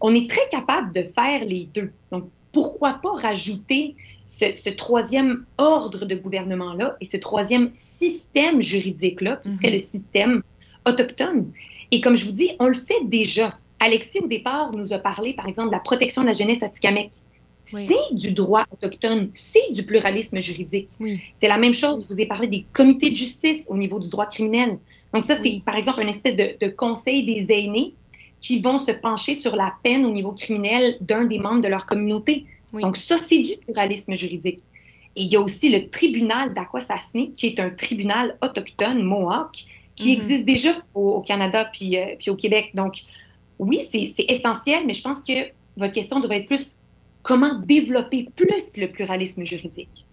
On 0.00 0.14
est 0.14 0.30
très 0.30 0.46
capable 0.48 0.92
de 0.92 1.02
faire 1.02 1.44
les 1.44 1.66
deux. 1.74 1.92
Donc, 2.12 2.28
pourquoi 2.54 3.00
pas 3.02 3.12
rajouter 3.12 3.96
ce, 4.24 4.70
troisième 4.70 5.44
ordre 5.58 6.06
de 6.06 6.14
gouvernement-là 6.14 6.96
et 7.00 7.04
ce 7.04 7.18
troisième 7.18 7.70
système 7.74 8.62
juridique-là, 8.62 9.40
qui 9.42 9.50
serait 9.50 9.68
mhm. 9.68 9.72
le 9.74 9.78
système 9.78 10.42
autochtone? 10.86 11.50
Et 11.90 12.00
comme 12.00 12.16
je 12.16 12.24
vous 12.24 12.32
dis, 12.32 12.52
on 12.58 12.66
le 12.66 12.74
fait 12.74 13.04
déjà. 13.04 13.58
Alexis, 13.80 14.20
au 14.20 14.28
départ, 14.28 14.70
nous 14.74 14.92
a 14.94 14.98
parlé, 14.98 15.34
par 15.34 15.46
exemple, 15.46 15.68
de 15.68 15.74
la 15.74 15.80
protection 15.80 16.22
de 16.22 16.28
la 16.28 16.32
jeunesse 16.32 16.62
à 16.62 16.68
Tikamek 16.68 17.10
c'est 17.64 18.12
du 18.12 18.32
droit 18.32 18.64
autochtone, 18.72 19.30
c'est 19.32 19.72
du 19.72 19.84
pluralisme 19.84 20.38
juridique. 20.40 20.90
C'est 21.32 21.48
la 21.48 21.58
même 21.58 21.74
chose, 21.74 22.06
je 22.06 22.14
vous 22.14 22.20
ai 22.20 22.26
parlé 22.26 22.46
des 22.46 22.64
comités 22.72 23.10
de 23.10 23.16
justice 23.16 23.66
au 23.68 23.76
niveau 23.76 23.98
du 23.98 24.08
droit 24.08 24.26
criminel. 24.26 24.78
Donc 25.12 25.24
ça, 25.24 25.36
c'est 25.36 25.62
par 25.64 25.76
exemple 25.76 26.02
une 26.02 26.08
espèce 26.08 26.36
de, 26.36 26.68
conseil 26.68 27.24
des 27.24 27.52
aînés 27.52 27.94
qui 28.44 28.60
vont 28.60 28.78
se 28.78 28.92
pencher 28.92 29.34
sur 29.34 29.56
la 29.56 29.72
peine 29.82 30.04
au 30.04 30.10
niveau 30.10 30.32
criminel 30.32 30.98
d'un 31.00 31.24
des 31.24 31.38
membres 31.38 31.62
de 31.62 31.68
leur 31.68 31.86
communauté. 31.86 32.44
Donc 32.74 32.98
ça, 32.98 33.16
c'est 33.16 33.38
du 33.38 33.56
pluralisme 33.56 34.14
juridique. 34.14 34.60
Et 35.16 35.22
il 35.22 35.32
y 35.32 35.36
a 35.36 35.40
aussi 35.40 35.70
le 35.70 35.88
tribunal 35.88 36.52
d'Aquasasne, 36.52 37.32
qui 37.32 37.46
est 37.46 37.58
un 37.58 37.70
tribunal 37.70 38.36
autochtone, 38.42 39.02
Mohawk, 39.02 39.64
qui 39.94 40.10
mm-hmm. 40.10 40.16
existe 40.16 40.44
déjà 40.44 40.76
au, 40.92 41.22
Canada 41.22 41.70
puis, 41.72 41.96
euh, 41.96 42.16
puis 42.18 42.28
au 42.28 42.36
Québec. 42.36 42.72
Donc 42.74 43.04
oui, 43.58 43.80
c'est 43.80 44.26
essentiel, 44.28 44.84
mais 44.86 44.92
je 44.92 45.02
pense 45.02 45.22
que 45.22 45.48
votre 45.78 45.94
question 45.94 46.20
devrait 46.20 46.40
être 46.40 46.46
plus 46.46 46.76
comment 47.22 47.58
développer 47.60 48.28
plus 48.36 48.62
le 48.76 48.88
pluralisme 48.88 49.42
juridique. 49.46 50.04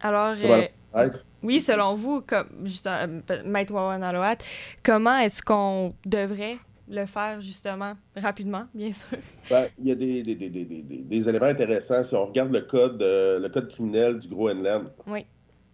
Alors, 0.00 0.34
euh, 0.42 1.08
oui, 1.44 1.60
selon 1.60 1.94
vous, 1.94 2.20
comme 2.20 2.48
euh, 2.86 3.20
Maître 3.44 3.72
Wawanaloat, 3.72 4.38
comment 4.82 5.18
est-ce 5.18 5.40
qu'on 5.40 5.94
devrait 6.04 6.56
le 6.88 7.06
faire 7.06 7.40
justement 7.40 7.94
rapidement, 8.14 8.64
bien 8.74 8.92
sûr? 8.92 9.18
Ben, 9.50 9.66
il 9.78 9.86
y 9.88 9.92
a 9.92 9.94
des, 9.94 10.22
des, 10.22 10.34
des, 10.34 10.50
des, 10.50 11.28
éléments 11.28 11.46
intéressants. 11.46 12.02
Si 12.02 12.14
on 12.14 12.26
regarde 12.26 12.52
le 12.52 12.60
code, 12.60 13.02
euh, 13.02 13.38
le 13.40 13.48
code 13.48 13.68
criminel 13.68 14.18
du 14.18 14.28
Groenland, 14.28 14.88
oui. 15.06 15.26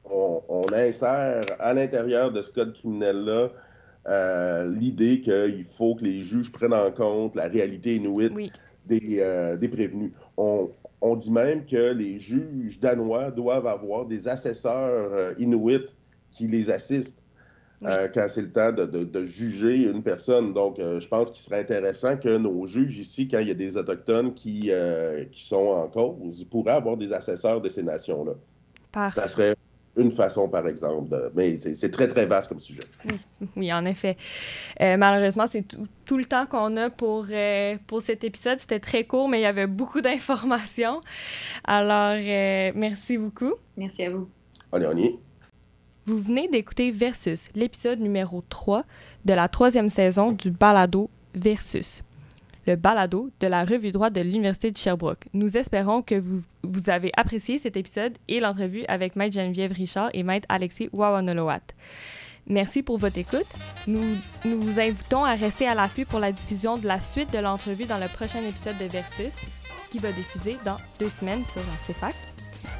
on, 0.04 0.42
on, 0.48 0.72
insère 0.72 1.42
à 1.58 1.74
l'intérieur 1.74 2.32
de 2.32 2.40
ce 2.40 2.50
code 2.50 2.72
criminel-là 2.74 3.50
l'idée 4.66 5.20
qu'il 5.20 5.64
faut 5.64 5.94
que 5.94 6.04
les 6.04 6.24
juges 6.24 6.50
prennent 6.50 6.74
en 6.74 6.90
compte 6.90 7.36
la 7.36 7.46
réalité 7.46 7.96
inuite 7.96 8.52
des, 8.86 9.56
des 9.60 9.68
prévenus. 9.68 10.10
On, 10.36 10.70
on 11.02 11.16
dit 11.16 11.32
même 11.32 11.66
que 11.66 11.92
les 11.92 12.18
juges 12.18 12.78
danois 12.80 13.30
doivent 13.32 13.66
avoir 13.66 14.06
des 14.06 14.28
assesseurs 14.28 15.10
euh, 15.12 15.34
inuits 15.36 15.88
qui 16.30 16.46
les 16.46 16.70
assistent 16.70 17.21
euh, 17.84 18.08
quand 18.12 18.26
c'est 18.28 18.42
le 18.42 18.52
temps 18.52 18.72
de, 18.72 19.24
juger 19.24 19.84
une 19.84 20.02
personne. 20.02 20.52
Donc, 20.52 20.78
euh, 20.78 21.00
je 21.00 21.08
pense 21.08 21.30
qu'il 21.30 21.42
serait 21.42 21.60
intéressant 21.60 22.16
que 22.16 22.36
nos 22.36 22.66
juges 22.66 22.98
ici, 22.98 23.28
quand 23.28 23.38
il 23.38 23.48
y 23.48 23.50
a 23.50 23.54
des 23.54 23.76
Autochtones 23.76 24.34
qui, 24.34 24.70
qui 25.30 25.44
sont 25.44 25.68
en 25.68 25.88
cause, 25.88 26.40
ils 26.40 26.46
pourraient 26.46 26.72
avoir 26.72 26.96
des 26.96 27.12
assesseurs 27.12 27.60
de 27.60 27.68
ces 27.68 27.82
nations-là. 27.82 28.32
Ça 29.10 29.28
serait 29.28 29.56
une 29.96 30.10
façon, 30.10 30.48
par 30.48 30.66
exemple. 30.66 31.30
mais 31.34 31.56
c'est 31.56 31.90
très, 31.90 32.08
très 32.08 32.26
vaste 32.26 32.48
comme 32.48 32.58
sujet. 32.58 32.82
Oui, 33.56 33.72
en 33.72 33.84
effet. 33.84 34.16
Euh, 34.80 34.96
malheureusement, 34.96 35.46
c'est 35.50 35.64
tout, 36.04 36.16
le 36.16 36.24
temps 36.24 36.46
qu'on 36.46 36.76
a 36.76 36.90
pour, 36.90 37.26
euh, 37.30 37.76
pour 37.86 38.02
cet 38.02 38.24
épisode. 38.24 38.58
C'était 38.58 38.80
très 38.80 39.04
court, 39.04 39.28
mais 39.28 39.40
il 39.40 39.42
y 39.42 39.46
avait 39.46 39.66
beaucoup 39.66 40.00
d'informations. 40.02 41.00
Alors, 41.64 42.16
euh, 42.18 42.72
merci 42.74 43.18
beaucoup. 43.18 43.54
Merci 43.76 44.04
à 44.04 44.10
vous. 44.10 44.28
Allez, 44.72 44.86
on 44.86 44.96
y 44.96 45.04
est. 45.06 45.18
Vous 46.04 46.18
venez 46.18 46.48
d'écouter 46.48 46.90
Versus, 46.90 47.48
l'épisode 47.54 48.00
numéro 48.00 48.42
3 48.48 48.84
de 49.24 49.34
la 49.34 49.48
troisième 49.48 49.88
saison 49.88 50.32
du 50.32 50.50
Balado 50.50 51.08
Versus 51.34 52.02
le 52.66 52.76
balado 52.76 53.30
de 53.40 53.46
la 53.46 53.64
revue 53.64 53.90
droit 53.90 54.10
de 54.10 54.20
l'Université 54.20 54.70
de 54.70 54.76
Sherbrooke. 54.76 55.26
Nous 55.32 55.56
espérons 55.56 56.02
que 56.02 56.14
vous, 56.14 56.42
vous 56.62 56.90
avez 56.90 57.10
apprécié 57.16 57.58
cet 57.58 57.76
épisode 57.76 58.16
et 58.28 58.40
l'entrevue 58.40 58.84
avec 58.88 59.16
Maître 59.16 59.34
Geneviève 59.34 59.72
Richard 59.72 60.10
et 60.12 60.22
Maître 60.22 60.46
Alexis 60.48 60.88
Wawanolowat. 60.92 61.62
Merci 62.46 62.82
pour 62.82 62.98
votre 62.98 63.18
écoute. 63.18 63.46
Nous, 63.86 64.16
nous 64.44 64.60
vous 64.60 64.80
invitons 64.80 65.24
à 65.24 65.34
rester 65.34 65.66
à 65.66 65.74
l'affût 65.74 66.04
pour 66.04 66.18
la 66.18 66.32
diffusion 66.32 66.76
de 66.76 66.86
la 66.86 67.00
suite 67.00 67.32
de 67.32 67.38
l'entrevue 67.38 67.86
dans 67.86 67.98
le 67.98 68.08
prochain 68.08 68.42
épisode 68.44 68.78
de 68.78 68.86
Versus, 68.86 69.34
qui 69.90 69.98
va 69.98 70.10
diffuser 70.12 70.56
dans 70.64 70.76
deux 70.98 71.10
semaines 71.10 71.44
sur 71.52 71.62
CFAC. 71.86 72.31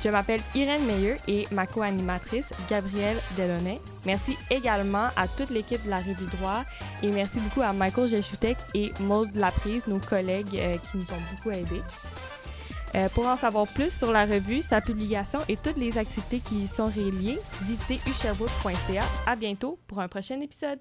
Je 0.03 0.09
m'appelle 0.09 0.41
Irène 0.55 0.85
Meyer 0.85 1.17
et 1.29 1.47
ma 1.53 1.67
co-animatrice, 1.67 2.51
Gabrielle 2.69 3.19
Delaunay. 3.37 3.81
Merci 4.05 4.37
également 4.51 5.09
à 5.17 5.29
toute 5.29 5.51
l'équipe 5.51 5.85
de 5.85 5.91
la 5.91 5.99
Revue 5.99 6.27
Droit 6.37 6.65
et 7.03 7.09
merci 7.09 7.41
beaucoup 7.41 7.63
à 7.63 7.73
Michael 7.73 8.09
Jechutek 8.09 8.59
et 8.75 8.93
Maud 9.01 9.35
Laprise, 9.35 9.87
nos 9.87 10.01
collègues 10.01 10.57
euh, 10.57 10.77
qui 10.79 10.99
nous 10.99 11.05
ont 11.05 11.23
beaucoup 11.31 11.51
aidés. 11.51 11.83
Euh, 12.95 13.09
pour 13.09 13.27
en 13.27 13.37
savoir 13.37 13.67
plus 13.67 13.91
sur 13.91 14.13
la 14.13 14.27
revue, 14.27 14.61
sa 14.61 14.81
publication 14.81 15.39
et 15.49 15.57
toutes 15.57 15.79
les 15.79 15.97
activités 15.97 16.41
qui 16.41 16.65
y 16.65 16.67
sont 16.67 16.89
reliées, 16.89 17.39
visitez 17.63 18.01
usherbrooke.ca. 18.07 19.05
À 19.27 19.37
bientôt 19.37 19.79
pour 19.87 20.01
un 20.01 20.09
prochain 20.09 20.41
épisode. 20.41 20.79